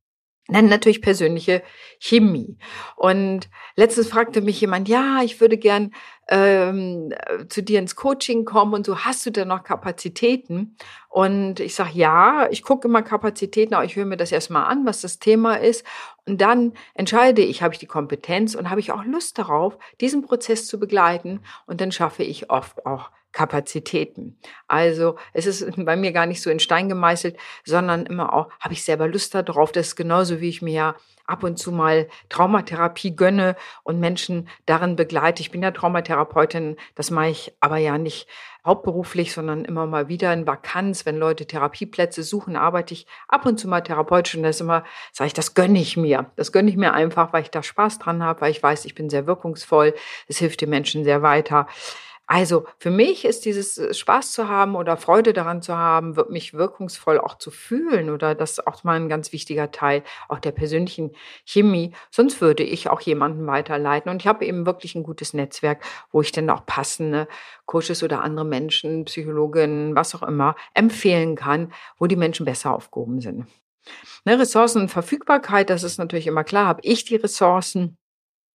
Dann 0.47 0.67
natürlich 0.67 1.01
persönliche 1.01 1.63
Chemie. 1.99 2.57
Und 2.97 3.49
letztens 3.75 4.09
fragte 4.09 4.41
mich 4.41 4.59
jemand, 4.59 4.89
ja, 4.89 5.21
ich 5.23 5.39
würde 5.39 5.57
gern 5.57 5.93
ähm, 6.31 7.13
zu 7.49 7.61
dir 7.61 7.77
ins 7.77 7.97
Coaching 7.97 8.45
kommen 8.45 8.73
und 8.73 8.85
so, 8.85 8.99
hast 8.99 9.25
du 9.25 9.31
denn 9.31 9.49
noch 9.49 9.63
Kapazitäten? 9.63 10.77
Und 11.09 11.59
ich 11.59 11.75
sage, 11.75 11.91
ja, 11.93 12.47
ich 12.49 12.63
gucke 12.63 12.87
immer 12.87 13.01
Kapazitäten, 13.01 13.73
aber 13.73 13.83
ich 13.83 13.97
höre 13.97 14.05
mir 14.05 14.15
das 14.15 14.31
erstmal 14.31 14.63
an, 14.63 14.85
was 14.85 15.01
das 15.01 15.19
Thema 15.19 15.55
ist. 15.55 15.85
Und 16.25 16.39
dann 16.39 16.71
entscheide 16.93 17.41
ich, 17.41 17.61
habe 17.61 17.73
ich 17.73 17.79
die 17.79 17.85
Kompetenz 17.85 18.55
und 18.55 18.69
habe 18.69 18.79
ich 18.79 18.93
auch 18.93 19.03
Lust 19.03 19.37
darauf, 19.37 19.77
diesen 19.99 20.21
Prozess 20.21 20.67
zu 20.67 20.79
begleiten. 20.79 21.41
Und 21.65 21.81
dann 21.81 21.91
schaffe 21.91 22.23
ich 22.23 22.49
oft 22.49 22.85
auch 22.85 23.11
Kapazitäten. 23.31 24.37
Also 24.67 25.17
es 25.33 25.45
ist 25.45 25.65
bei 25.85 25.95
mir 25.95 26.11
gar 26.11 26.25
nicht 26.25 26.41
so 26.41 26.49
in 26.49 26.59
Stein 26.59 26.89
gemeißelt, 26.89 27.37
sondern 27.63 28.05
immer 28.05 28.33
auch, 28.33 28.49
habe 28.59 28.73
ich 28.73 28.83
selber 28.83 29.07
Lust 29.07 29.33
darauf. 29.35 29.71
Das 29.71 29.87
ist 29.87 29.95
genauso, 29.95 30.41
wie 30.41 30.49
ich 30.49 30.61
mir 30.61 30.73
ja 30.73 30.95
ab 31.25 31.43
und 31.43 31.57
zu 31.57 31.71
mal 31.71 32.07
Traumatherapie 32.29 33.15
gönne 33.15 33.55
und 33.83 33.99
Menschen 33.99 34.49
darin 34.65 34.95
begleite. 34.95 35.41
Ich 35.41 35.51
bin 35.51 35.63
ja 35.63 35.71
Traumatherapeutin, 35.71 36.77
das 36.95 37.11
mache 37.11 37.29
ich 37.29 37.53
aber 37.61 37.77
ja 37.77 37.97
nicht 37.97 38.27
hauptberuflich, 38.65 39.33
sondern 39.33 39.65
immer 39.65 39.87
mal 39.87 40.07
wieder 40.07 40.31
in 40.33 40.45
Vakanz, 40.45 41.05
wenn 41.05 41.17
Leute 41.17 41.47
Therapieplätze 41.47 42.21
suchen, 42.21 42.55
arbeite 42.55 42.93
ich 42.93 43.07
ab 43.27 43.45
und 43.45 43.59
zu 43.59 43.67
mal 43.67 43.81
therapeutisch 43.81 44.35
und 44.35 44.43
das 44.43 44.57
ist 44.57 44.61
immer, 44.61 44.83
sage 45.11 45.27
ich, 45.27 45.33
das 45.33 45.55
gönne 45.55 45.79
ich 45.79 45.97
mir. 45.97 46.31
Das 46.35 46.51
gönne 46.51 46.69
ich 46.69 46.77
mir 46.77 46.93
einfach, 46.93 47.33
weil 47.33 47.43
ich 47.43 47.49
da 47.49 47.63
Spaß 47.63 47.99
dran 47.99 48.23
habe, 48.23 48.41
weil 48.41 48.51
ich 48.51 48.61
weiß, 48.61 48.85
ich 48.85 48.93
bin 48.93 49.09
sehr 49.09 49.25
wirkungsvoll. 49.25 49.95
Es 50.27 50.37
hilft 50.37 50.61
den 50.61 50.69
Menschen 50.69 51.03
sehr 51.03 51.21
weiter. 51.21 51.67
Also 52.33 52.65
für 52.77 52.91
mich 52.91 53.25
ist 53.25 53.43
dieses 53.43 53.77
äh, 53.77 53.93
Spaß 53.93 54.31
zu 54.31 54.47
haben 54.47 54.77
oder 54.77 54.95
Freude 54.95 55.33
daran 55.33 55.61
zu 55.61 55.75
haben, 55.75 56.15
wird 56.15 56.29
mich 56.29 56.53
wirkungsvoll 56.53 57.19
auch 57.19 57.37
zu 57.37 57.51
fühlen 57.51 58.09
oder 58.09 58.35
das 58.35 58.51
ist 58.51 58.67
auch 58.67 58.85
mal 58.85 58.95
ein 58.95 59.09
ganz 59.09 59.33
wichtiger 59.33 59.69
Teil 59.71 60.01
auch 60.29 60.39
der 60.39 60.53
persönlichen 60.53 61.11
Chemie. 61.43 61.93
Sonst 62.09 62.39
würde 62.39 62.63
ich 62.63 62.89
auch 62.89 63.01
jemanden 63.01 63.47
weiterleiten 63.47 64.09
und 64.09 64.21
ich 64.21 64.27
habe 64.27 64.45
eben 64.45 64.65
wirklich 64.65 64.95
ein 64.95 65.03
gutes 65.03 65.33
Netzwerk, 65.33 65.83
wo 66.13 66.21
ich 66.21 66.31
dann 66.31 66.49
auch 66.49 66.65
passende 66.65 67.27
Coaches 67.65 68.01
oder 68.01 68.21
andere 68.21 68.45
Menschen, 68.45 69.03
Psychologen, 69.03 69.93
was 69.97 70.15
auch 70.15 70.23
immer 70.23 70.55
empfehlen 70.73 71.35
kann, 71.35 71.73
wo 71.97 72.07
die 72.07 72.15
Menschen 72.15 72.45
besser 72.45 72.73
aufgehoben 72.73 73.19
sind. 73.19 73.45
Ne, 74.23 74.39
Ressourcen 74.39 74.83
und 74.83 74.89
Verfügbarkeit, 74.89 75.69
das 75.69 75.83
ist 75.83 75.97
natürlich 75.97 76.27
immer 76.27 76.45
klar, 76.45 76.67
habe 76.67 76.79
ich 76.83 77.03
die 77.03 77.17
Ressourcen 77.17 77.97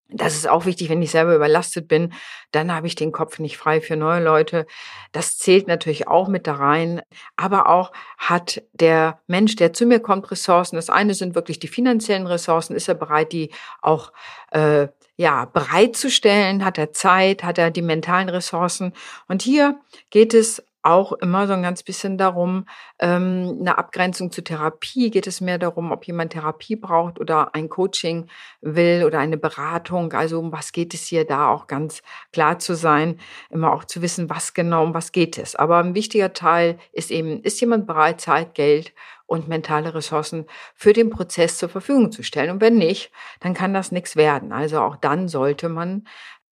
das 0.08 0.36
ist 0.36 0.48
auch 0.48 0.66
wichtig, 0.66 0.88
wenn 0.88 1.02
ich 1.02 1.10
selber 1.10 1.34
überlastet 1.34 1.88
bin, 1.88 2.12
dann 2.52 2.72
habe 2.72 2.86
ich 2.86 2.94
den 2.94 3.10
Kopf 3.10 3.38
nicht 3.40 3.56
frei 3.56 3.80
für 3.80 3.96
neue 3.96 4.22
Leute. 4.22 4.66
Das 5.10 5.36
zählt 5.36 5.66
natürlich 5.66 6.06
auch 6.06 6.28
mit 6.28 6.46
da 6.46 6.54
rein. 6.54 7.02
Aber 7.36 7.68
auch 7.68 7.92
hat 8.16 8.62
der 8.72 9.20
Mensch, 9.26 9.56
der 9.56 9.72
zu 9.72 9.84
mir 9.84 9.98
kommt, 9.98 10.30
Ressourcen. 10.30 10.76
Das 10.76 10.90
eine 10.90 11.14
sind 11.14 11.34
wirklich 11.34 11.58
die 11.58 11.68
finanziellen 11.68 12.26
Ressourcen. 12.26 12.76
Ist 12.76 12.88
er 12.88 12.94
bereit, 12.94 13.32
die 13.32 13.50
auch 13.82 14.12
äh, 14.52 14.86
ja 15.16 15.46
bereitzustellen? 15.46 16.64
Hat 16.64 16.78
er 16.78 16.92
Zeit? 16.92 17.42
Hat 17.42 17.58
er 17.58 17.72
die 17.72 17.82
mentalen 17.82 18.28
Ressourcen? 18.28 18.92
Und 19.26 19.42
hier 19.42 19.80
geht 20.10 20.34
es 20.34 20.64
auch 20.86 21.12
immer 21.12 21.46
so 21.46 21.52
ein 21.52 21.62
ganz 21.62 21.82
bisschen 21.82 22.16
darum, 22.16 22.66
ähm, 23.00 23.58
eine 23.60 23.76
Abgrenzung 23.76 24.30
zur 24.30 24.44
Therapie. 24.44 25.10
Geht 25.10 25.26
es 25.26 25.40
mehr 25.40 25.58
darum, 25.58 25.90
ob 25.92 26.06
jemand 26.06 26.32
Therapie 26.32 26.76
braucht 26.76 27.18
oder 27.18 27.54
ein 27.54 27.68
Coaching 27.68 28.28
will 28.60 29.04
oder 29.04 29.18
eine 29.18 29.36
Beratung. 29.36 30.12
Also 30.12 30.38
um 30.38 30.52
was 30.52 30.72
geht 30.72 30.94
es 30.94 31.06
hier 31.06 31.24
da 31.24 31.48
auch 31.48 31.66
ganz 31.66 32.02
klar 32.32 32.58
zu 32.58 32.74
sein, 32.74 33.18
immer 33.50 33.72
auch 33.72 33.84
zu 33.84 34.00
wissen, 34.00 34.30
was 34.30 34.54
genau, 34.54 34.84
um 34.84 34.94
was 34.94 35.12
geht 35.12 35.38
es. 35.38 35.56
Aber 35.56 35.78
ein 35.78 35.94
wichtiger 35.94 36.32
Teil 36.32 36.78
ist 36.92 37.10
eben, 37.10 37.42
ist 37.42 37.60
jemand 37.60 37.86
bereit, 37.86 38.20
Zeit, 38.20 38.54
Geld 38.54 38.92
und 39.26 39.48
mentale 39.48 39.92
Ressourcen 39.94 40.46
für 40.74 40.92
den 40.92 41.10
Prozess 41.10 41.58
zur 41.58 41.68
Verfügung 41.68 42.12
zu 42.12 42.22
stellen. 42.22 42.50
Und 42.50 42.60
wenn 42.60 42.76
nicht, 42.76 43.10
dann 43.40 43.54
kann 43.54 43.74
das 43.74 43.90
nichts 43.90 44.14
werden. 44.16 44.52
Also 44.52 44.80
auch 44.80 44.96
dann 44.96 45.28
sollte 45.28 45.68
man 45.68 46.06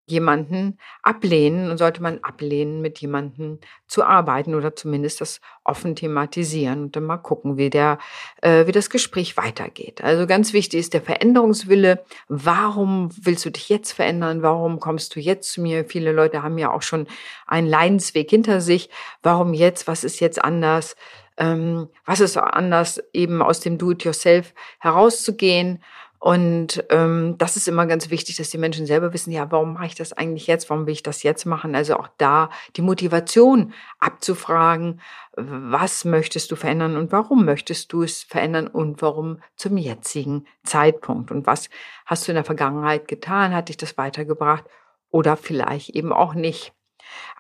jemanden 0.06 0.78
ablehnen 1.02 1.70
und 1.70 1.78
sollte 1.78 2.02
man 2.02 2.18
ablehnen, 2.23 2.82
mit 2.82 2.99
jemanden 2.99 3.58
zu 3.87 4.04
arbeiten 4.04 4.54
oder 4.54 4.76
zumindest 4.76 5.20
das 5.20 5.40
offen 5.64 5.96
thematisieren 5.96 6.84
und 6.84 6.96
dann 6.96 7.04
mal 7.04 7.16
gucken, 7.16 7.56
wie 7.56 7.70
der, 7.70 7.99
äh, 8.42 8.66
wie 8.66 8.73
das 8.73 8.90
Gespräch 8.90 9.37
weitergeht. 9.37 10.02
Also 10.02 10.26
ganz 10.26 10.52
wichtig 10.52 10.80
ist 10.80 10.94
der 10.94 11.00
Veränderungswille. 11.00 12.04
Warum 12.28 13.08
willst 13.18 13.44
du 13.46 13.50
dich 13.50 13.68
jetzt 13.70 13.92
verändern? 13.92 14.42
Warum 14.42 14.78
kommst 14.78 15.16
du 15.16 15.20
jetzt 15.20 15.52
zu 15.52 15.62
mir? 15.62 15.87
Viele 15.87 16.12
Leute 16.12 16.42
haben 16.42 16.58
ja 16.58 16.70
auch 16.70 16.82
schon 16.82 17.06
einen 17.46 17.66
Leidensweg 17.66 18.28
hinter 18.28 18.61
sich. 18.61 18.90
Warum 19.23 19.54
jetzt? 19.54 19.88
Was 19.88 20.04
ist 20.04 20.20
jetzt 20.20 20.42
anders? 20.42 20.96
Ähm, 21.37 21.88
was 22.04 22.20
ist 22.20 22.37
anders, 22.37 23.02
eben 23.12 23.42
aus 23.42 23.61
dem 23.61 23.78
Do-it-yourself 23.78 24.54
herauszugehen? 24.78 25.82
Und 26.25 26.83
ähm, 26.88 27.37
das 27.37 27.54
ist 27.54 27.69
immer 27.69 27.85
ganz 27.85 28.09
wichtig, 28.09 28.38
dass 28.38 28.49
die 28.49 28.57
Menschen 28.57 28.87
selber 28.87 29.12
wissen, 29.12 29.31
ja, 29.31 29.50
warum 29.50 29.75
mache 29.75 29.85
ich 29.85 29.95
das 29.95 30.14
eigentlich 30.14 30.47
jetzt? 30.47 30.71
Warum 30.71 30.87
will 30.87 30.95
ich 30.95 31.02
das 31.02 31.23
jetzt 31.23 31.45
machen? 31.45 31.75
Also 31.75 31.99
auch 31.99 32.09
da 32.16 32.49
die 32.76 32.81
Motivation 32.81 33.75
abzufragen, 33.99 35.02
was 35.37 36.07
möchtest 36.07 36.50
du 36.50 36.57
verändern 36.57 36.97
und 36.97 37.12
warum 37.12 37.45
möchtest 37.45 37.93
du 37.93 38.02
es 38.02 38.23
verändern 38.23 38.69
und 38.69 39.02
warum 39.02 39.43
zum 39.57 39.76
jetzigen 39.76 40.47
Zeitpunkt? 40.62 41.31
Und 41.31 41.47
was 41.47 41.69
hast 42.07 42.26
du 42.26 42.33
in 42.33 42.37
der 42.37 42.45
Vergangenheit 42.45 43.07
getan? 43.07 43.54
Hat 43.54 43.69
dich 43.69 43.76
das 43.76 43.99
weitergebracht 43.99 44.64
oder 45.11 45.37
vielleicht 45.37 45.90
eben 45.90 46.11
auch 46.11 46.33
nicht? 46.33 46.73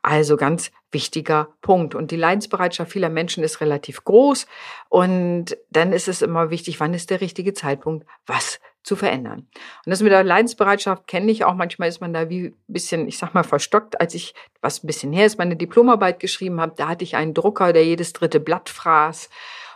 Also 0.02 0.36
ganz 0.36 0.72
wichtiger 0.90 1.48
Punkt. 1.62 1.94
Und 1.94 2.10
die 2.10 2.16
Leidensbereitschaft 2.16 2.92
vieler 2.92 3.08
Menschen 3.08 3.42
ist 3.42 3.62
relativ 3.62 4.04
groß. 4.04 4.46
Und 4.90 5.56
dann 5.70 5.94
ist 5.94 6.06
es 6.06 6.20
immer 6.20 6.50
wichtig, 6.50 6.80
wann 6.80 6.92
ist 6.92 7.08
der 7.08 7.22
richtige 7.22 7.54
Zeitpunkt, 7.54 8.06
was 8.26 8.60
zu 8.84 8.96
verändern. 8.96 9.48
Und 9.84 9.90
das 9.90 10.02
mit 10.02 10.12
der 10.12 10.22
Leidensbereitschaft 10.22 11.06
kenne 11.06 11.32
ich 11.32 11.44
auch. 11.44 11.54
Manchmal 11.54 11.88
ist 11.88 12.00
man 12.00 12.12
da 12.12 12.28
wie 12.28 12.48
ein 12.48 12.54
bisschen, 12.68 13.08
ich 13.08 13.18
sag 13.18 13.34
mal, 13.34 13.42
verstockt. 13.42 14.00
Als 14.00 14.14
ich, 14.14 14.34
was 14.60 14.84
ein 14.84 14.86
bisschen 14.86 15.12
her 15.12 15.26
ist, 15.26 15.38
meine 15.38 15.56
Diplomarbeit 15.56 16.20
geschrieben 16.20 16.60
habe, 16.60 16.74
da 16.76 16.88
hatte 16.88 17.02
ich 17.02 17.16
einen 17.16 17.34
Drucker, 17.34 17.72
der 17.72 17.84
jedes 17.84 18.12
dritte 18.12 18.40
Blatt 18.40 18.68
fraß. 18.68 19.30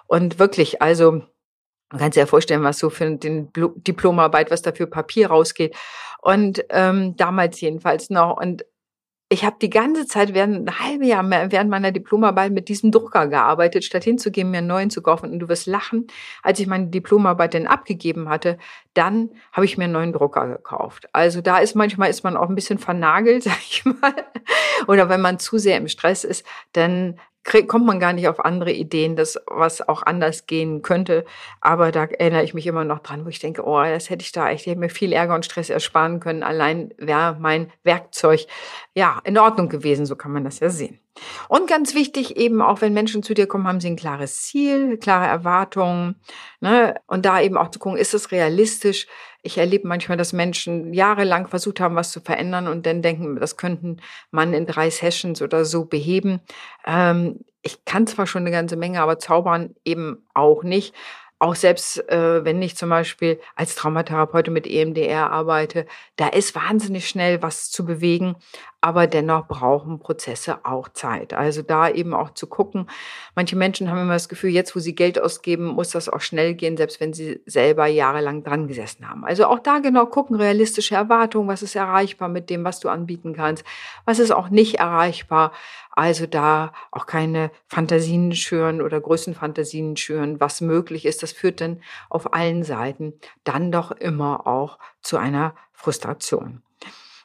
Und 0.06 0.38
wirklich, 0.38 0.82
also, 0.82 1.22
man 1.90 1.98
kann 1.98 2.12
sich 2.12 2.20
ja 2.20 2.26
vorstellen, 2.26 2.62
was 2.62 2.78
so 2.78 2.90
für 2.90 3.10
den 3.16 3.50
Diplomarbeit, 3.54 4.50
was 4.50 4.60
da 4.60 4.72
für 4.72 4.86
Papier 4.86 5.28
rausgeht. 5.28 5.74
Und 6.20 6.64
ähm, 6.68 7.16
damals 7.16 7.60
jedenfalls 7.62 8.10
noch. 8.10 8.36
Und 8.36 8.66
ich 9.30 9.44
habe 9.44 9.56
die 9.60 9.68
ganze 9.68 10.06
Zeit 10.06 10.32
während 10.32 10.68
ein 10.68 10.78
halbes 10.80 11.06
Jahr 11.06 11.28
während 11.28 11.68
meiner 11.68 11.92
Diplomarbeit 11.92 12.50
mit 12.50 12.68
diesem 12.68 12.90
Drucker 12.90 13.26
gearbeitet, 13.26 13.84
statt 13.84 14.04
hinzugehen, 14.04 14.50
mir 14.50 14.58
einen 14.58 14.66
neuen 14.68 14.88
zu 14.88 15.02
kaufen. 15.02 15.30
Und 15.30 15.38
du 15.40 15.48
wirst 15.48 15.66
lachen, 15.66 16.06
als 16.42 16.60
ich 16.60 16.66
meine 16.66 16.86
Diplomarbeit 16.86 17.52
dann 17.52 17.66
abgegeben 17.66 18.30
hatte, 18.30 18.56
dann 18.94 19.30
habe 19.52 19.66
ich 19.66 19.76
mir 19.76 19.84
einen 19.84 19.92
neuen 19.92 20.12
Drucker 20.14 20.48
gekauft. 20.48 21.08
Also 21.12 21.42
da 21.42 21.58
ist 21.58 21.74
manchmal 21.74 22.08
ist 22.08 22.24
man 22.24 22.38
auch 22.38 22.48
ein 22.48 22.54
bisschen 22.54 22.78
vernagelt, 22.78 23.42
sag 23.44 23.58
ich 23.60 23.84
mal. 23.84 24.14
Oder 24.86 25.10
wenn 25.10 25.20
man 25.20 25.38
zu 25.38 25.58
sehr 25.58 25.76
im 25.76 25.88
Stress 25.88 26.24
ist, 26.24 26.46
dann 26.72 27.20
kommt 27.44 27.86
man 27.86 28.00
gar 28.00 28.12
nicht 28.12 28.28
auf 28.28 28.44
andere 28.44 28.72
Ideen, 28.72 29.16
dass 29.16 29.38
was 29.46 29.86
auch 29.88 30.02
anders 30.02 30.46
gehen 30.46 30.82
könnte. 30.82 31.24
Aber 31.60 31.92
da 31.92 32.04
erinnere 32.04 32.44
ich 32.44 32.54
mich 32.54 32.66
immer 32.66 32.84
noch 32.84 33.00
dran, 33.00 33.24
wo 33.24 33.28
ich 33.28 33.38
denke, 33.38 33.64
oh, 33.64 33.82
das 33.82 34.10
hätte 34.10 34.22
ich 34.22 34.32
da 34.32 34.50
echt, 34.50 34.62
ich 34.62 34.70
hätte 34.72 34.80
mir 34.80 34.90
viel 34.90 35.12
Ärger 35.12 35.34
und 35.34 35.44
Stress 35.44 35.70
ersparen 35.70 36.20
können. 36.20 36.42
Allein 36.42 36.92
wäre 36.98 37.36
mein 37.38 37.72
Werkzeug 37.84 38.46
ja 38.94 39.20
in 39.24 39.38
Ordnung 39.38 39.68
gewesen, 39.68 40.06
so 40.06 40.16
kann 40.16 40.32
man 40.32 40.44
das 40.44 40.60
ja 40.60 40.70
sehen. 40.70 41.00
Und 41.48 41.68
ganz 41.68 41.94
wichtig 41.94 42.36
eben 42.36 42.62
auch, 42.62 42.80
wenn 42.80 42.92
Menschen 42.92 43.22
zu 43.22 43.34
dir 43.34 43.46
kommen, 43.46 43.66
haben 43.66 43.80
sie 43.80 43.88
ein 43.88 43.96
klares 43.96 44.42
Ziel, 44.42 44.98
klare 44.98 45.26
Erwartungen. 45.26 46.16
Ne? 46.60 46.94
Und 47.06 47.24
da 47.24 47.40
eben 47.40 47.56
auch 47.56 47.70
zu 47.70 47.78
gucken, 47.78 47.98
ist 47.98 48.14
es 48.14 48.32
realistisch? 48.32 49.06
Ich 49.42 49.58
erlebe 49.58 49.86
manchmal, 49.86 50.18
dass 50.18 50.32
Menschen 50.32 50.92
jahrelang 50.92 51.46
versucht 51.48 51.80
haben, 51.80 51.94
was 51.94 52.10
zu 52.10 52.20
verändern 52.20 52.68
und 52.68 52.86
dann 52.86 53.02
denken, 53.02 53.36
das 53.36 53.56
könnten 53.56 53.98
man 54.30 54.52
in 54.52 54.66
drei 54.66 54.90
Sessions 54.90 55.40
oder 55.42 55.64
so 55.64 55.84
beheben. 55.84 56.40
Ähm, 56.86 57.40
ich 57.62 57.84
kann 57.84 58.06
zwar 58.06 58.26
schon 58.26 58.42
eine 58.42 58.50
ganze 58.50 58.76
Menge, 58.76 59.00
aber 59.00 59.18
zaubern 59.18 59.74
eben 59.84 60.26
auch 60.34 60.62
nicht 60.62 60.94
auch 61.38 61.54
selbst 61.54 62.08
äh, 62.08 62.44
wenn 62.44 62.60
ich 62.62 62.76
zum 62.76 62.90
Beispiel 62.90 63.40
als 63.54 63.74
Traumatherapeutin 63.76 64.52
mit 64.52 64.66
EMDR 64.66 65.30
arbeite, 65.30 65.86
da 66.16 66.28
ist 66.28 66.54
wahnsinnig 66.54 67.08
schnell 67.08 67.42
was 67.42 67.70
zu 67.70 67.84
bewegen, 67.84 68.36
aber 68.80 69.08
dennoch 69.08 69.48
brauchen 69.48 69.98
Prozesse 69.98 70.64
auch 70.64 70.88
Zeit. 70.88 71.34
Also 71.34 71.62
da 71.62 71.88
eben 71.88 72.14
auch 72.14 72.30
zu 72.30 72.46
gucken. 72.46 72.88
Manche 73.34 73.56
Menschen 73.56 73.90
haben 73.90 74.00
immer 74.00 74.12
das 74.12 74.28
Gefühl, 74.28 74.50
jetzt 74.50 74.76
wo 74.76 74.78
sie 74.78 74.94
Geld 74.94 75.20
ausgeben, 75.20 75.66
muss 75.66 75.90
das 75.90 76.08
auch 76.08 76.20
schnell 76.20 76.54
gehen, 76.54 76.76
selbst 76.76 77.00
wenn 77.00 77.12
sie 77.12 77.40
selber 77.44 77.86
jahrelang 77.86 78.44
dran 78.44 78.68
gesessen 78.68 79.08
haben. 79.08 79.24
Also 79.24 79.46
auch 79.46 79.58
da 79.58 79.80
genau 79.80 80.06
gucken, 80.06 80.36
realistische 80.36 80.94
Erwartungen, 80.94 81.48
was 81.48 81.62
ist 81.62 81.74
erreichbar 81.74 82.28
mit 82.28 82.50
dem, 82.50 82.62
was 82.62 82.78
du 82.78 82.88
anbieten 82.88 83.34
kannst, 83.34 83.64
was 84.04 84.20
ist 84.20 84.30
auch 84.30 84.48
nicht 84.48 84.76
erreichbar. 84.76 85.52
Also 85.90 86.26
da 86.26 86.72
auch 86.92 87.06
keine 87.06 87.50
Fantasien 87.66 88.32
schüren 88.32 88.80
oder 88.80 89.00
Größenfantasien 89.00 89.96
schüren, 89.96 90.38
was 90.38 90.60
möglich 90.60 91.04
ist. 91.04 91.24
Das 91.24 91.32
führt 91.32 91.60
dann 91.60 91.82
auf 92.08 92.32
allen 92.32 92.62
Seiten 92.62 93.14
dann 93.42 93.72
doch 93.72 93.90
immer 93.90 94.46
auch 94.46 94.78
zu 95.02 95.16
einer 95.16 95.56
Frustration. 95.72 96.62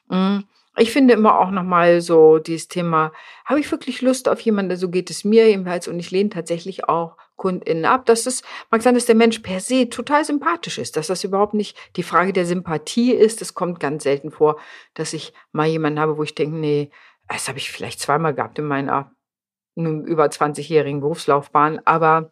Mm, 0.07 0.39
ich 0.77 0.91
finde 0.91 1.13
immer 1.13 1.39
auch 1.39 1.51
nochmal 1.51 2.01
so 2.01 2.39
dieses 2.39 2.67
Thema, 2.67 3.11
habe 3.45 3.59
ich 3.59 3.71
wirklich 3.71 4.01
Lust 4.01 4.27
auf 4.27 4.39
jemanden, 4.39 4.75
so 4.75 4.89
geht 4.89 5.09
es 5.09 5.23
mir 5.23 5.47
jedenfalls 5.47 5.87
und 5.87 5.99
ich 5.99 6.09
lehne 6.09 6.29
tatsächlich 6.29 6.89
auch 6.89 7.15
KundInnen 7.35 7.85
ab, 7.85 8.05
dass 8.05 8.25
es, 8.25 8.41
mag 8.71 8.81
sein, 8.81 8.95
dass 8.95 9.05
der 9.05 9.15
Mensch 9.15 9.39
per 9.39 9.59
se 9.59 9.89
total 9.89 10.25
sympathisch 10.25 10.77
ist, 10.77 10.97
dass 10.97 11.07
das 11.07 11.23
überhaupt 11.23 11.53
nicht 11.53 11.77
die 11.95 12.03
Frage 12.03 12.33
der 12.33 12.45
Sympathie 12.45 13.11
ist. 13.11 13.41
Es 13.41 13.53
kommt 13.53 13.79
ganz 13.79 14.03
selten 14.03 14.31
vor, 14.31 14.59
dass 14.95 15.13
ich 15.13 15.33
mal 15.51 15.67
jemanden 15.67 15.99
habe, 15.99 16.17
wo 16.17 16.23
ich 16.23 16.35
denke, 16.35 16.55
nee, 16.55 16.89
das 17.27 17.47
habe 17.47 17.57
ich 17.57 17.71
vielleicht 17.71 17.99
zweimal 17.99 18.33
gehabt 18.33 18.59
in 18.59 18.65
meiner 18.65 19.11
über 19.75 20.25
20-jährigen 20.25 21.01
Berufslaufbahn, 21.01 21.81
aber 21.85 22.31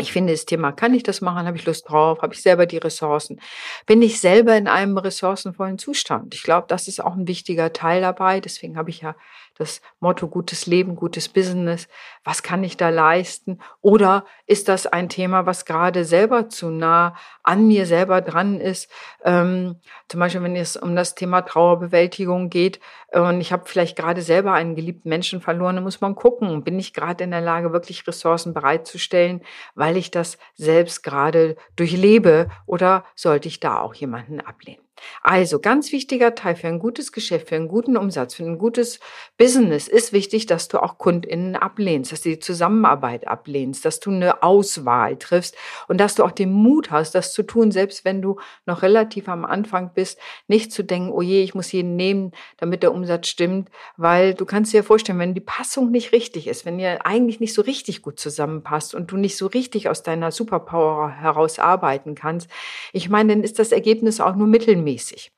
ich 0.00 0.12
finde 0.12 0.32
das 0.32 0.44
Thema, 0.44 0.72
kann 0.72 0.92
ich 0.92 1.04
das 1.04 1.20
machen? 1.20 1.46
Habe 1.46 1.56
ich 1.56 1.66
Lust 1.66 1.88
drauf? 1.88 2.20
Habe 2.20 2.34
ich 2.34 2.42
selber 2.42 2.66
die 2.66 2.78
Ressourcen? 2.78 3.40
Bin 3.86 4.02
ich 4.02 4.20
selber 4.20 4.56
in 4.56 4.66
einem 4.66 4.98
ressourcenvollen 4.98 5.78
Zustand? 5.78 6.34
Ich 6.34 6.42
glaube, 6.42 6.66
das 6.68 6.88
ist 6.88 7.02
auch 7.02 7.14
ein 7.14 7.28
wichtiger 7.28 7.72
Teil 7.72 8.00
dabei. 8.00 8.40
Deswegen 8.40 8.76
habe 8.76 8.90
ich 8.90 9.02
ja 9.02 9.14
das 9.54 9.80
Motto 10.00 10.28
gutes 10.28 10.66
Leben, 10.66 10.96
gutes 10.96 11.28
Business. 11.28 11.88
Was 12.24 12.42
kann 12.42 12.64
ich 12.64 12.76
da 12.76 12.88
leisten? 12.88 13.60
Oder 13.80 14.24
ist 14.46 14.68
das 14.68 14.86
ein 14.86 15.08
Thema, 15.08 15.46
was 15.46 15.64
gerade 15.64 16.04
selber 16.04 16.48
zu 16.48 16.70
nah 16.70 17.14
an 17.42 17.66
mir 17.66 17.86
selber 17.86 18.20
dran 18.20 18.60
ist? 18.60 18.90
Ähm, 19.24 19.76
zum 20.08 20.20
Beispiel, 20.20 20.42
wenn 20.42 20.56
es 20.56 20.76
um 20.76 20.96
das 20.96 21.14
Thema 21.14 21.42
Trauerbewältigung 21.42 22.50
geht 22.50 22.80
und 23.12 23.40
ich 23.40 23.52
habe 23.52 23.64
vielleicht 23.66 23.96
gerade 23.96 24.22
selber 24.22 24.52
einen 24.52 24.74
geliebten 24.74 25.08
Menschen 25.08 25.40
verloren, 25.40 25.76
dann 25.76 25.84
muss 25.84 26.00
man 26.00 26.14
gucken, 26.14 26.64
bin 26.64 26.78
ich 26.78 26.92
gerade 26.92 27.24
in 27.24 27.30
der 27.30 27.40
Lage, 27.40 27.72
wirklich 27.72 28.06
Ressourcen 28.06 28.54
bereitzustellen, 28.54 29.42
weil 29.74 29.96
ich 29.96 30.10
das 30.10 30.38
selbst 30.54 31.02
gerade 31.02 31.56
durchlebe 31.76 32.48
oder 32.66 33.04
sollte 33.14 33.48
ich 33.48 33.60
da 33.60 33.80
auch 33.80 33.94
jemanden 33.94 34.40
ablehnen? 34.40 34.83
Also 35.22 35.58
ganz 35.58 35.90
wichtiger 35.92 36.34
Teil 36.34 36.54
für 36.54 36.68
ein 36.68 36.78
gutes 36.78 37.10
Geschäft, 37.10 37.48
für 37.48 37.56
einen 37.56 37.68
guten 37.68 37.96
Umsatz, 37.96 38.34
für 38.34 38.44
ein 38.44 38.58
gutes 38.58 39.00
Business 39.36 39.88
ist 39.88 40.12
wichtig, 40.12 40.46
dass 40.46 40.68
du 40.68 40.78
auch 40.78 40.98
KundInnen 40.98 41.56
ablehnst, 41.56 42.12
dass 42.12 42.22
du 42.22 42.30
die 42.30 42.38
Zusammenarbeit 42.38 43.26
ablehnst, 43.26 43.84
dass 43.84 44.00
du 44.00 44.10
eine 44.10 44.42
Auswahl 44.42 45.16
triffst 45.16 45.56
und 45.88 45.98
dass 45.98 46.14
du 46.14 46.24
auch 46.24 46.30
den 46.30 46.52
Mut 46.52 46.90
hast, 46.90 47.14
das 47.14 47.32
zu 47.32 47.42
tun, 47.42 47.72
selbst 47.72 48.04
wenn 48.04 48.22
du 48.22 48.38
noch 48.66 48.82
relativ 48.82 49.28
am 49.28 49.44
Anfang 49.44 49.92
bist, 49.94 50.18
nicht 50.46 50.72
zu 50.72 50.84
denken, 50.84 51.10
oh 51.10 51.22
je, 51.22 51.42
ich 51.42 51.54
muss 51.54 51.72
jeden 51.72 51.96
nehmen, 51.96 52.32
damit 52.58 52.82
der 52.82 52.92
Umsatz 52.92 53.28
stimmt, 53.28 53.70
weil 53.96 54.34
du 54.34 54.44
kannst 54.44 54.72
dir 54.72 54.84
vorstellen, 54.84 55.18
wenn 55.18 55.34
die 55.34 55.40
Passung 55.40 55.90
nicht 55.90 56.12
richtig 56.12 56.46
ist, 56.46 56.64
wenn 56.64 56.78
ihr 56.78 57.06
eigentlich 57.06 57.40
nicht 57.40 57.54
so 57.54 57.62
richtig 57.62 58.02
gut 58.02 58.20
zusammenpasst 58.20 58.94
und 58.94 59.10
du 59.10 59.16
nicht 59.16 59.36
so 59.36 59.46
richtig 59.46 59.88
aus 59.88 60.02
deiner 60.02 60.30
Superpower 60.30 61.10
heraus 61.10 61.58
arbeiten 61.58 62.14
kannst, 62.14 62.48
ich 62.92 63.08
meine, 63.08 63.34
dann 63.34 63.42
ist 63.42 63.58
das 63.58 63.72
Ergebnis 63.72 64.20
auch 64.20 64.36
nur 64.36 64.46
mittelmäßig 64.46 64.83
regelmäßig. 64.84 65.32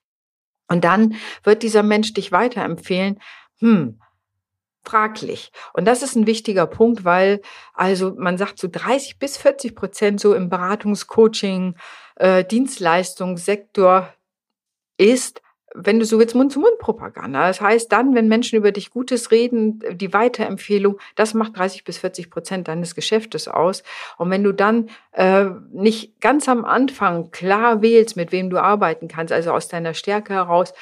Und 0.68 0.84
dann 0.84 1.16
wird 1.44 1.62
dieser 1.62 1.82
Mensch 1.82 2.12
dich 2.12 2.32
weiterempfehlen, 2.32 3.20
hm, 3.60 4.00
fraglich. 4.84 5.50
Und 5.72 5.84
das 5.84 6.02
ist 6.02 6.16
ein 6.16 6.26
wichtiger 6.26 6.66
Punkt, 6.66 7.04
weil 7.04 7.40
also 7.74 8.14
man 8.16 8.36
sagt 8.38 8.58
so 8.58 8.68
30 8.70 9.18
bis 9.18 9.36
40 9.36 9.74
Prozent 9.74 10.20
so 10.20 10.34
im 10.34 10.48
Beratungscoaching, 10.48 11.76
äh, 12.16 12.44
Dienstleistungssektor 12.44 14.12
ist 14.98 15.42
wenn 15.76 15.98
du 15.98 16.04
so 16.04 16.18
willst, 16.18 16.34
Mund-zu-Mund-Propaganda. 16.34 17.46
Das 17.46 17.60
heißt, 17.60 17.92
dann, 17.92 18.14
wenn 18.14 18.28
Menschen 18.28 18.56
über 18.56 18.72
dich 18.72 18.90
Gutes 18.90 19.30
reden, 19.30 19.82
die 19.92 20.12
Weiterempfehlung, 20.12 20.98
das 21.14 21.34
macht 21.34 21.56
30 21.56 21.84
bis 21.84 21.98
40 21.98 22.30
Prozent 22.30 22.68
deines 22.68 22.94
Geschäftes 22.94 23.46
aus. 23.46 23.82
Und 24.16 24.30
wenn 24.30 24.42
du 24.42 24.52
dann 24.52 24.88
äh, 25.12 25.46
nicht 25.72 26.20
ganz 26.20 26.48
am 26.48 26.64
Anfang 26.64 27.30
klar 27.30 27.82
wählst, 27.82 28.16
mit 28.16 28.32
wem 28.32 28.50
du 28.50 28.58
arbeiten 28.58 29.08
kannst, 29.08 29.32
also 29.32 29.52
aus 29.52 29.68
deiner 29.68 29.94
Stärke 29.94 30.34
heraus, 30.34 30.72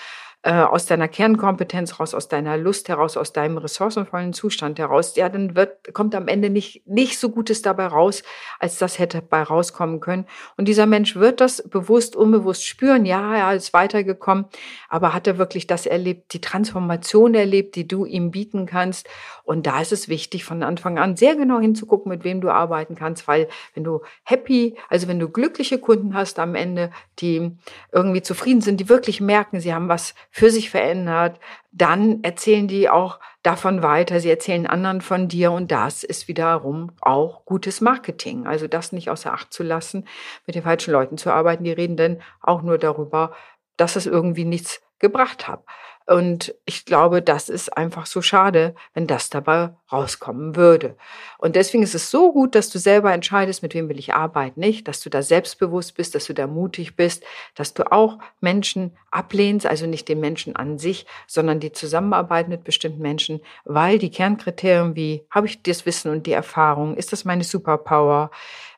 äh, 0.45 0.53
aus 0.53 0.85
deiner 0.85 1.09
Kernkompetenz 1.09 1.99
raus, 1.99 2.13
aus 2.13 2.29
deiner 2.29 2.59
Lust 2.59 2.91
heraus, 2.91 3.17
aus 3.17 3.33
deinem 3.33 3.57
ressourcenvollen 3.57 4.35
Zustand 4.35 4.79
heraus, 4.79 5.17
ja, 5.17 5.31
dann 5.31 5.57
wird, 5.57 5.95
kommt 5.95 6.15
am 6.15 6.29
Ende 6.29 6.51
nicht, 6.51 6.87
nicht 6.87 7.19
so 7.19 7.31
Gutes 7.31 7.63
dabei 7.63 7.87
raus, 7.87 8.23
als 8.59 8.77
das 8.77 8.99
hätte 8.99 9.23
bei 9.23 9.43
rauskommen 9.43 10.01
können. 10.01 10.27
Und 10.59 10.69
dieser 10.69 10.85
Mensch 10.85 11.17
wird 11.17 11.41
das 11.41 11.67
bewusst, 11.67 12.15
unbewusst 12.15 12.67
spüren. 12.67 13.07
Ja, 13.07 13.35
er 13.35 13.57
ist 13.57 13.73
weitergekommen, 13.73 14.45
aber 14.91 15.15
hat 15.15 15.27
er 15.27 15.39
wirklich 15.39 15.67
das 15.67 15.87
erlebt, 15.87 16.35
die 16.35 16.43
Transformation 16.43 17.35
erlebt, 17.35 17.75
die 17.75 17.89
du 17.89 18.05
ihm 18.05 18.31
bieten 18.31 18.67
kannst. 18.67 19.09
Und 19.45 19.67
da 19.67 19.81
ist 19.81 19.93
es 19.93 20.09
wichtig, 20.11 20.45
von 20.45 20.63
Anfang 20.63 20.99
an 20.99 21.17
sehr 21.17 21.37
genau 21.37 21.59
hinzugucken, 21.59 22.11
mit 22.11 22.23
wem 22.23 22.43
du 22.43 22.51
arbeiten 22.51 22.97
kannst, 22.97 23.27
weil 23.27 23.49
wenn 23.73 23.85
du 23.85 24.03
happy, 24.25 24.77
also 24.91 25.09
wenn 25.09 25.19
du 25.19 25.31
glückliche 25.31 25.79
Kunden 25.79 26.13
hast 26.13 26.39
am 26.39 26.55
Ende, 26.55 26.91
die 27.19 27.53
irgendwie 27.93 28.21
zufrieden 28.21 28.61
sind, 28.61 28.79
die 28.79 28.91
wirklich 28.91 29.23
merken, 29.23 29.59
sie 29.59 29.73
haben 29.73 29.89
was 29.89 30.15
für 30.37 30.51
sich 30.51 30.69
verändert, 30.69 31.39
dann 31.71 32.25
erzählen 32.25 32.67
die 32.67 32.91
auch 32.91 33.21
davon 33.45 33.85
weiter, 33.85 34.19
sie 34.19 34.31
erzählen 34.31 34.67
anderen 34.67 35.01
von 35.01 35.29
dir 35.29 35.53
und 35.53 35.71
das 35.71 36.03
ist 36.03 36.27
wiederum 36.27 36.91
auch 37.01 37.45
gutes 37.45 37.81
Marketing. 37.81 38.45
Also 38.45 38.67
das 38.67 38.91
nicht 38.91 39.11
außer 39.11 39.33
Acht 39.33 39.53
zu 39.53 39.63
lassen, 39.63 40.09
mit 40.45 40.57
den 40.57 40.65
falschen 40.65 40.91
Leuten 40.91 41.19
zu 41.19 41.31
arbeiten, 41.31 41.63
die 41.63 41.71
reden 41.71 41.97
dann 41.97 42.21
auch 42.41 42.63
nur 42.63 42.79
darüber, 42.79 43.33
dass 43.77 43.95
es 43.95 44.07
irgendwie 44.07 44.45
nichts 44.45 44.83
gebracht 45.05 45.47
hat. 45.47 45.63
Und 46.07 46.55
ich 46.67 46.85
glaube, 46.85 47.23
das 47.23 47.49
ist 47.49 47.77
einfach 47.79 48.05
so 48.05 48.21
schade, 48.21 48.75
wenn 48.93 49.07
das 49.07 49.31
dabei 49.31 49.71
rauskommen 49.91 50.55
würde. 50.55 50.97
Und 51.39 51.57
deswegen 51.57 51.83
ist 51.83 51.95
es 51.95 52.11
so 52.11 52.31
gut, 52.31 52.55
dass 52.55 52.69
du 52.69 52.79
selber 52.79 53.13
entscheidest, 53.13 53.63
mit 53.63 53.75
wem 53.75 53.89
will 53.89 53.99
ich 53.99 54.13
arbeiten, 54.13 54.61
nicht? 54.61 54.87
Dass 54.87 55.01
du 55.01 55.09
da 55.09 55.23
selbstbewusst 55.23 55.95
bist, 55.95 56.15
dass 56.15 56.27
du 56.27 56.35
da 56.35 56.47
mutig 56.47 56.97
bist, 56.97 57.25
dass 57.55 57.73
du 57.73 57.91
auch 57.91 58.19
Menschen 58.41 58.95
ablehnst, 59.11 59.65
also 59.67 59.87
nicht 59.87 60.09
den 60.09 60.21
Menschen 60.21 60.57
an 60.57 60.79
sich, 60.79 61.07
sondern 61.27 61.59
die 61.59 61.73
Zusammenarbeit 61.73 62.49
mit 62.49 62.65
bestimmten 62.65 63.01
Menschen, 63.01 63.41
weil 63.65 63.99
die 63.99 64.11
Kernkriterien 64.11 64.97
wie, 64.97 65.27
habe 65.31 65.47
ich 65.47 65.63
das 65.63 65.87
Wissen 65.87 66.11
und 66.11 66.27
die 66.27 66.33
Erfahrung? 66.33 66.97
Ist 66.97 67.13
das 67.13 67.25
meine 67.25 67.45
Superpower? 67.45 68.31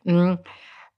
Hm, 0.04 0.38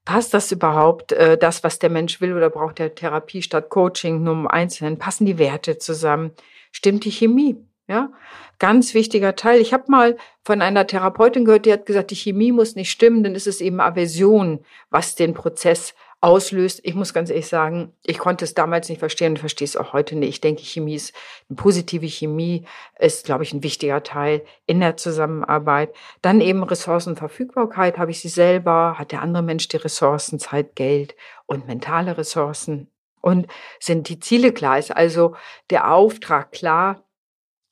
Passt 0.09 0.33
das 0.33 0.51
überhaupt, 0.51 1.11
äh, 1.11 1.37
das, 1.37 1.63
was 1.63 1.77
der 1.77 1.91
Mensch 1.91 2.19
will, 2.19 2.35
oder 2.35 2.49
braucht 2.49 2.79
er 2.79 2.95
Therapie 2.95 3.43
statt 3.43 3.69
Coaching 3.69 4.23
nur 4.23 4.33
im 4.33 4.47
Einzelnen? 4.47 4.97
Passen 4.97 5.27
die 5.27 5.37
Werte 5.37 5.77
zusammen? 5.77 6.31
Stimmt 6.71 7.05
die 7.05 7.11
Chemie? 7.11 7.57
Ja, 7.87 8.11
ganz 8.57 8.95
wichtiger 8.95 9.35
Teil. 9.35 9.61
Ich 9.61 9.71
habe 9.71 9.83
mal 9.87 10.17
von 10.43 10.63
einer 10.63 10.87
Therapeutin 10.87 11.45
gehört, 11.45 11.67
die 11.67 11.73
hat 11.73 11.85
gesagt, 11.85 12.09
die 12.09 12.15
Chemie 12.15 12.51
muss 12.51 12.73
nicht 12.73 12.89
stimmen, 12.89 13.35
ist 13.35 13.45
es 13.45 13.61
eben 13.61 13.79
Aversion, 13.79 14.65
was 14.89 15.13
den 15.13 15.35
Prozess 15.35 15.93
auslöst. 16.21 16.81
Ich 16.83 16.95
muss 16.95 17.13
ganz 17.13 17.29
ehrlich 17.29 17.47
sagen, 17.47 17.93
ich 18.03 18.17
konnte 18.17 18.43
es 18.43 18.53
damals 18.53 18.89
nicht 18.89 18.99
verstehen 18.99 19.33
und 19.33 19.39
verstehe 19.39 19.65
es 19.65 19.77
auch 19.77 19.93
heute 19.93 20.15
nicht. 20.15 20.29
Ich 20.29 20.41
denke, 20.41 20.63
Chemie 20.63 20.95
ist, 20.95 21.13
eine 21.49 21.55
positive 21.55 22.07
Chemie 22.07 22.65
ist, 22.99 23.25
glaube 23.25 23.43
ich, 23.43 23.53
ein 23.53 23.63
wichtiger 23.63 24.03
Teil 24.03 24.43
in 24.65 24.81
der 24.81 24.97
Zusammenarbeit. 24.97 25.95
Dann 26.21 26.41
eben 26.41 26.63
Ressourcenverfügbarkeit. 26.63 27.97
Habe 27.97 28.11
ich 28.11 28.19
sie 28.19 28.29
selber? 28.29 28.95
Hat 28.97 29.11
der 29.11 29.21
andere 29.21 29.43
Mensch 29.43 29.67
die 29.69 29.77
Ressourcen, 29.77 30.39
Zeit, 30.39 30.75
Geld 30.75 31.15
und 31.45 31.67
mentale 31.67 32.17
Ressourcen? 32.17 32.89
Und 33.21 33.47
sind 33.79 34.09
die 34.09 34.19
Ziele 34.19 34.51
klar? 34.51 34.77
Ist 34.77 34.95
also 34.95 35.35
der 35.69 35.91
Auftrag 35.91 36.51
klar? 36.51 37.03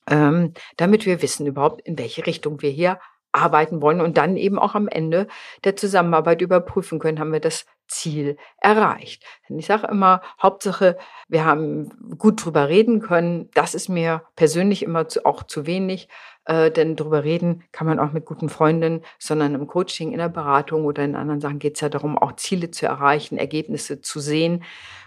Ähm, 0.10 0.54
damit 0.78 1.06
wir 1.06 1.22
wissen 1.22 1.48
überhaupt, 1.48 1.82
in 1.82 1.98
welche 1.98 2.26
Richtung 2.26 2.62
wir 2.62 2.70
hier 2.70 2.98
arbeiten 3.38 3.82
wollen 3.82 4.02
und 4.02 4.18
dann 4.18 4.38
eben 4.38 4.60
auch 4.60 4.76
am 4.76 4.88
Ende 4.88 5.28
der 5.64 5.76
Zusammenarbeit 5.76 6.42
überprüfen 6.42 7.00
können, 7.00 7.20
haben 7.20 7.34
wir 7.34 7.40
das 7.40 7.66
Ziel 7.88 8.38
erreicht. 8.60 9.24
Denn 9.48 9.58
ich 9.58 9.66
sage 9.66 9.88
immer, 9.88 10.22
Hauptsache, 10.42 10.98
wir 11.28 11.46
haben 11.46 12.18
gut 12.18 12.44
drüber 12.44 12.68
reden 12.68 13.02
können. 13.02 13.50
Das 13.54 13.76
ist 13.76 13.90
mir 13.90 14.24
persönlich 14.36 14.84
immer 14.84 15.08
zu, 15.08 15.26
auch 15.26 15.44
zu 15.44 15.66
wenig, 15.66 16.10
äh, 16.46 16.72
denn 16.72 16.96
drüber 16.96 17.24
reden 17.24 17.64
kann 17.72 17.88
man 17.88 18.00
auch 18.00 18.12
mit 18.12 18.26
guten 18.26 18.50
Freundinnen, 18.50 19.04
sondern 19.20 19.56
im 19.56 19.68
Coaching, 19.68 20.12
in 20.12 20.18
der 20.18 20.30
Beratung 20.30 20.86
oder 20.86 21.04
in 21.04 21.16
anderen 21.16 21.42
Sachen 21.42 21.60
geht 21.60 21.76
es 21.76 21.82
ja 21.82 21.90
darum, 21.90 22.18
auch 22.18 22.36
Ziele 22.36 22.72
zu 22.72 22.86
erreichen, 22.86 23.38
Ergebnisse 23.38 24.02
zu 24.02 24.20
sehen. 24.20 24.64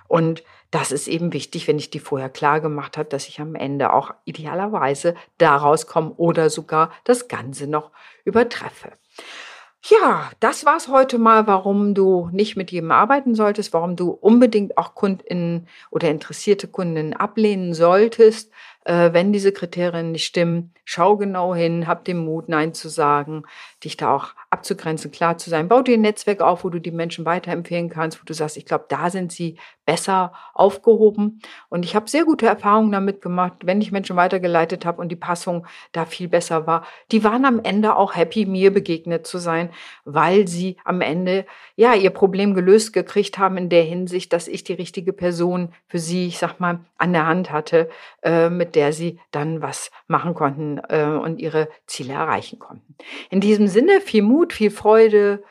Und 0.08 0.42
das 0.70 0.92
ist 0.92 1.08
eben 1.08 1.32
wichtig, 1.32 1.66
wenn 1.66 1.78
ich 1.78 1.90
die 1.90 1.98
vorher 1.98 2.28
klar 2.28 2.60
gemacht 2.60 2.96
habe, 2.96 3.08
dass 3.08 3.28
ich 3.28 3.40
am 3.40 3.54
Ende 3.54 3.92
auch 3.92 4.12
idealerweise 4.24 5.14
daraus 5.38 5.86
komme 5.86 6.12
oder 6.12 6.48
sogar 6.50 6.92
das 7.04 7.28
Ganze 7.28 7.66
noch 7.66 7.90
übertreffe. 8.24 8.92
Ja, 9.82 10.30
das 10.40 10.66
war's 10.66 10.88
heute 10.88 11.18
mal, 11.18 11.46
warum 11.46 11.94
du 11.94 12.28
nicht 12.32 12.54
mit 12.54 12.70
jedem 12.70 12.90
arbeiten 12.90 13.34
solltest, 13.34 13.72
warum 13.72 13.96
du 13.96 14.10
unbedingt 14.10 14.76
auch 14.76 14.94
Kundinnen 14.94 15.68
oder 15.90 16.10
interessierte 16.10 16.68
Kundinnen 16.68 17.14
ablehnen 17.14 17.72
solltest, 17.72 18.52
äh, 18.90 19.12
wenn 19.12 19.32
diese 19.32 19.52
Kriterien 19.52 20.10
nicht 20.10 20.24
stimmen. 20.24 20.74
Schau 20.84 21.16
genau 21.16 21.54
hin, 21.54 21.86
hab 21.86 22.04
den 22.04 22.24
Mut, 22.24 22.48
Nein 22.48 22.74
zu 22.74 22.88
sagen, 22.88 23.44
dich 23.84 23.96
da 23.96 24.12
auch 24.12 24.30
abzugrenzen, 24.50 25.12
klar 25.12 25.38
zu 25.38 25.48
sein. 25.48 25.68
Bau 25.68 25.82
dir 25.82 25.94
ein 25.94 26.00
Netzwerk 26.00 26.40
auf, 26.40 26.64
wo 26.64 26.70
du 26.70 26.80
die 26.80 26.90
Menschen 26.90 27.24
weiterempfehlen 27.24 27.88
kannst, 27.88 28.20
wo 28.20 28.24
du 28.24 28.34
sagst, 28.34 28.56
ich 28.56 28.66
glaube, 28.66 28.86
da 28.88 29.08
sind 29.08 29.30
sie 29.30 29.58
besser 29.86 30.32
aufgehoben. 30.54 31.40
Und 31.68 31.84
ich 31.84 31.94
habe 31.94 32.10
sehr 32.10 32.24
gute 32.24 32.46
Erfahrungen 32.46 32.90
damit 32.90 33.22
gemacht, 33.22 33.52
wenn 33.62 33.80
ich 33.80 33.92
Menschen 33.92 34.16
weitergeleitet 34.16 34.84
habe 34.84 35.00
und 35.00 35.10
die 35.10 35.16
Passung 35.16 35.68
da 35.92 36.04
viel 36.04 36.26
besser 36.26 36.66
war. 36.66 36.84
Die 37.12 37.22
waren 37.22 37.44
am 37.44 37.60
Ende 37.62 37.94
auch 37.94 38.16
happy, 38.16 38.44
mir 38.44 38.72
begegnet 38.72 39.24
zu 39.24 39.38
sein, 39.38 39.70
weil 40.04 40.48
sie 40.48 40.78
am 40.84 41.00
Ende 41.00 41.46
ja 41.76 41.94
ihr 41.94 42.10
Problem 42.10 42.54
gelöst 42.54 42.92
gekriegt 42.92 43.38
haben 43.38 43.56
in 43.56 43.68
der 43.68 43.84
Hinsicht, 43.84 44.32
dass 44.32 44.48
ich 44.48 44.64
die 44.64 44.74
richtige 44.74 45.12
Person 45.12 45.72
für 45.86 46.00
sie, 46.00 46.26
ich 46.26 46.38
sag 46.38 46.58
mal, 46.58 46.80
an 46.98 47.12
der 47.12 47.26
Hand 47.26 47.52
hatte, 47.52 47.88
äh, 48.22 48.50
mit 48.50 48.74
der 48.74 48.79
sie 48.92 49.20
dann 49.30 49.62
was 49.62 49.90
machen 50.06 50.34
konnten 50.34 50.78
äh, 50.88 51.04
und 51.04 51.38
ihre 51.38 51.68
Ziele 51.86 52.14
erreichen 52.14 52.58
konnten. 52.58 52.96
In 53.30 53.40
diesem 53.40 53.66
Sinne 53.66 54.00
viel 54.00 54.22
Mut, 54.22 54.52
viel 54.52 54.70
Freude. 54.70 55.42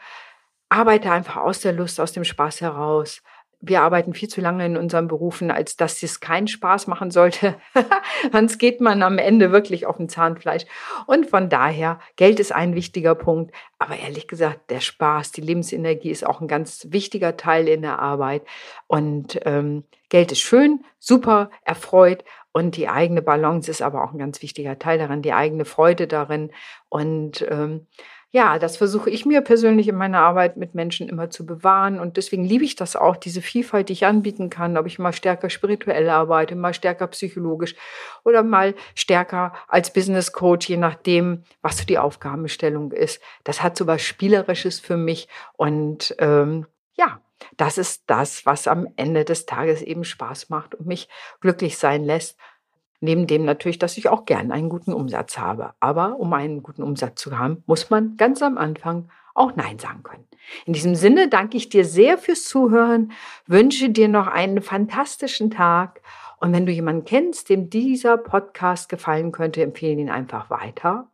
Arbeite 0.70 1.12
einfach 1.12 1.38
aus 1.38 1.62
der 1.62 1.74
Lust, 1.74 2.00
aus 2.00 2.12
dem 2.12 2.24
Spaß 2.24 2.62
heraus. 2.62 3.22
Wir 3.62 3.82
arbeiten 3.82 4.14
viel 4.14 4.30
zu 4.30 4.40
lange 4.40 4.66
in 4.66 4.78
unseren 4.78 5.08
Berufen, 5.08 5.52
als 5.52 5.76
dass 5.76 6.02
es 6.02 6.22
keinen 6.22 6.48
Spaß 6.48 6.88
machen 6.88 7.12
sollte. 7.12 7.56
Sonst 8.32 8.58
geht 8.58 8.80
man 8.80 9.04
am 9.04 9.18
Ende 9.18 9.52
wirklich 9.52 9.86
auf 9.86 9.98
dem 9.98 10.08
Zahnfleisch. 10.08 10.66
Und 11.08 11.30
von 11.30 11.50
daher, 11.50 12.00
Geld 12.16 12.40
ist 12.40 12.54
ein 12.54 12.74
wichtiger 12.74 13.16
Punkt. 13.16 13.54
Aber 13.78 13.98
ehrlich 13.98 14.28
gesagt, 14.28 14.72
der 14.72 14.80
Spaß, 14.80 15.34
die 15.34 15.42
Lebensenergie 15.42 16.10
ist 16.10 16.26
auch 16.26 16.40
ein 16.40 16.48
ganz 16.48 16.88
wichtiger 16.90 17.36
Teil 17.36 17.68
in 17.68 17.82
der 17.82 18.00
Arbeit. 18.00 18.44
Und 18.88 19.40
ähm, 19.46 19.84
Geld 20.08 20.32
ist 20.32 20.40
schön, 20.40 20.86
super, 20.98 21.50
erfreut. 21.66 22.24
Und 22.52 22.78
die 22.78 22.88
eigene 22.88 23.22
Balance 23.22 23.70
ist 23.70 23.82
aber 23.82 24.04
auch 24.04 24.14
ein 24.14 24.20
ganz 24.20 24.42
wichtiger 24.42 24.80
Teil 24.80 24.98
daran, 24.98 25.22
die 25.22 25.34
eigene 25.34 25.66
Freude 25.66 26.08
darin. 26.08 26.52
Und 26.90 27.46
ähm, 27.50 27.88
ja, 28.32 28.60
das 28.60 28.78
versuche 28.78 29.10
ich 29.10 29.26
mir 29.26 29.42
persönlich 29.42 29.88
in 29.88 29.96
meiner 29.96 30.20
Arbeit 30.20 30.56
mit 30.56 30.76
Menschen 30.76 31.10
immer 31.10 31.32
zu 31.32 31.48
bewahren. 31.48 32.00
Und 32.00 32.16
deswegen 32.16 32.44
liebe 32.44 32.64
ich 32.64 32.76
das 32.76 32.96
auch, 32.96 33.16
diese 33.16 33.42
Vielfalt, 33.42 33.90
die 33.90 33.94
ich 33.94 34.06
anbieten 34.06 34.52
kann, 34.52 34.78
ob 34.78 34.86
ich 34.86 35.00
mal 35.00 35.14
stärker 35.14 35.50
spirituell 35.50 36.10
arbeite, 36.10 36.56
mal 36.56 36.76
stärker 36.76 37.08
psychologisch 37.08 37.76
oder 38.24 38.44
mal 38.44 38.76
stärker 38.94 39.54
als 39.68 39.92
Business 39.92 40.32
Coach, 40.32 40.70
je 40.70 40.78
nachdem, 40.78 41.44
was 41.64 41.80
so 41.80 41.86
die 41.86 41.98
Aufgabenstellung 41.98 42.92
ist. 42.92 43.20
Das 43.44 43.64
hat 43.64 43.76
so 43.76 43.88
was 43.88 44.04
Spielerisches 44.04 44.80
für 44.80 44.98
mich. 44.98 45.28
Und 45.58 46.16
ähm, 46.20 46.68
ja, 46.98 47.22
das 47.58 47.80
ist 47.80 48.04
das, 48.08 48.46
was 48.46 48.68
am 48.68 48.88
Ende 48.96 49.26
des 49.26 49.48
Tages 49.48 49.82
eben 49.82 50.04
Spaß 50.04 50.50
macht 50.50 50.76
und 50.76 50.86
mich 50.86 51.10
glücklich 51.42 51.78
sein 51.78 52.04
lässt. 52.04 52.38
Neben 53.02 53.28
dem 53.28 53.46
natürlich, 53.46 53.80
dass 53.80 53.98
ich 53.98 54.10
auch 54.10 54.26
gern 54.26 54.52
einen 54.52 54.70
guten 54.70 54.94
Umsatz 54.94 55.38
habe. 55.38 55.74
Aber 55.80 56.20
um 56.20 56.34
einen 56.34 56.64
guten 56.64 56.84
Umsatz 56.84 57.22
zu 57.22 57.38
haben, 57.38 57.64
muss 57.66 57.90
man 57.90 58.18
ganz 58.18 58.42
am 58.42 58.58
Anfang 58.58 59.10
auch 59.34 59.56
Nein 59.56 59.80
sagen 59.80 60.04
können. 60.04 60.28
In 60.66 60.74
diesem 60.74 60.96
Sinne 60.96 61.30
danke 61.30 61.56
ich 61.56 61.70
dir 61.70 61.86
sehr 61.86 62.18
fürs 62.18 62.44
Zuhören, 62.44 63.12
wünsche 63.46 63.90
dir 63.90 64.08
noch 64.08 64.28
einen 64.28 64.62
fantastischen 64.62 65.50
Tag 65.52 66.02
und 66.40 66.54
wenn 66.54 66.66
du 66.66 66.72
jemanden 66.72 67.06
kennst, 67.06 67.50
dem 67.50 67.70
dieser 67.70 68.18
Podcast 68.18 68.90
gefallen 68.90 69.32
könnte, 69.32 69.62
empfehle 69.62 70.02
ihn 70.02 70.10
einfach 70.10 70.50
weiter. 70.50 71.10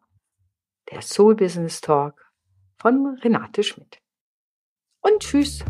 Der 0.91 1.01
Soul 1.01 1.35
Business 1.35 1.81
Talk 1.81 2.31
von 2.77 3.17
Renate 3.23 3.63
Schmidt. 3.63 3.99
Und 5.01 5.19
tschüss. 5.19 5.63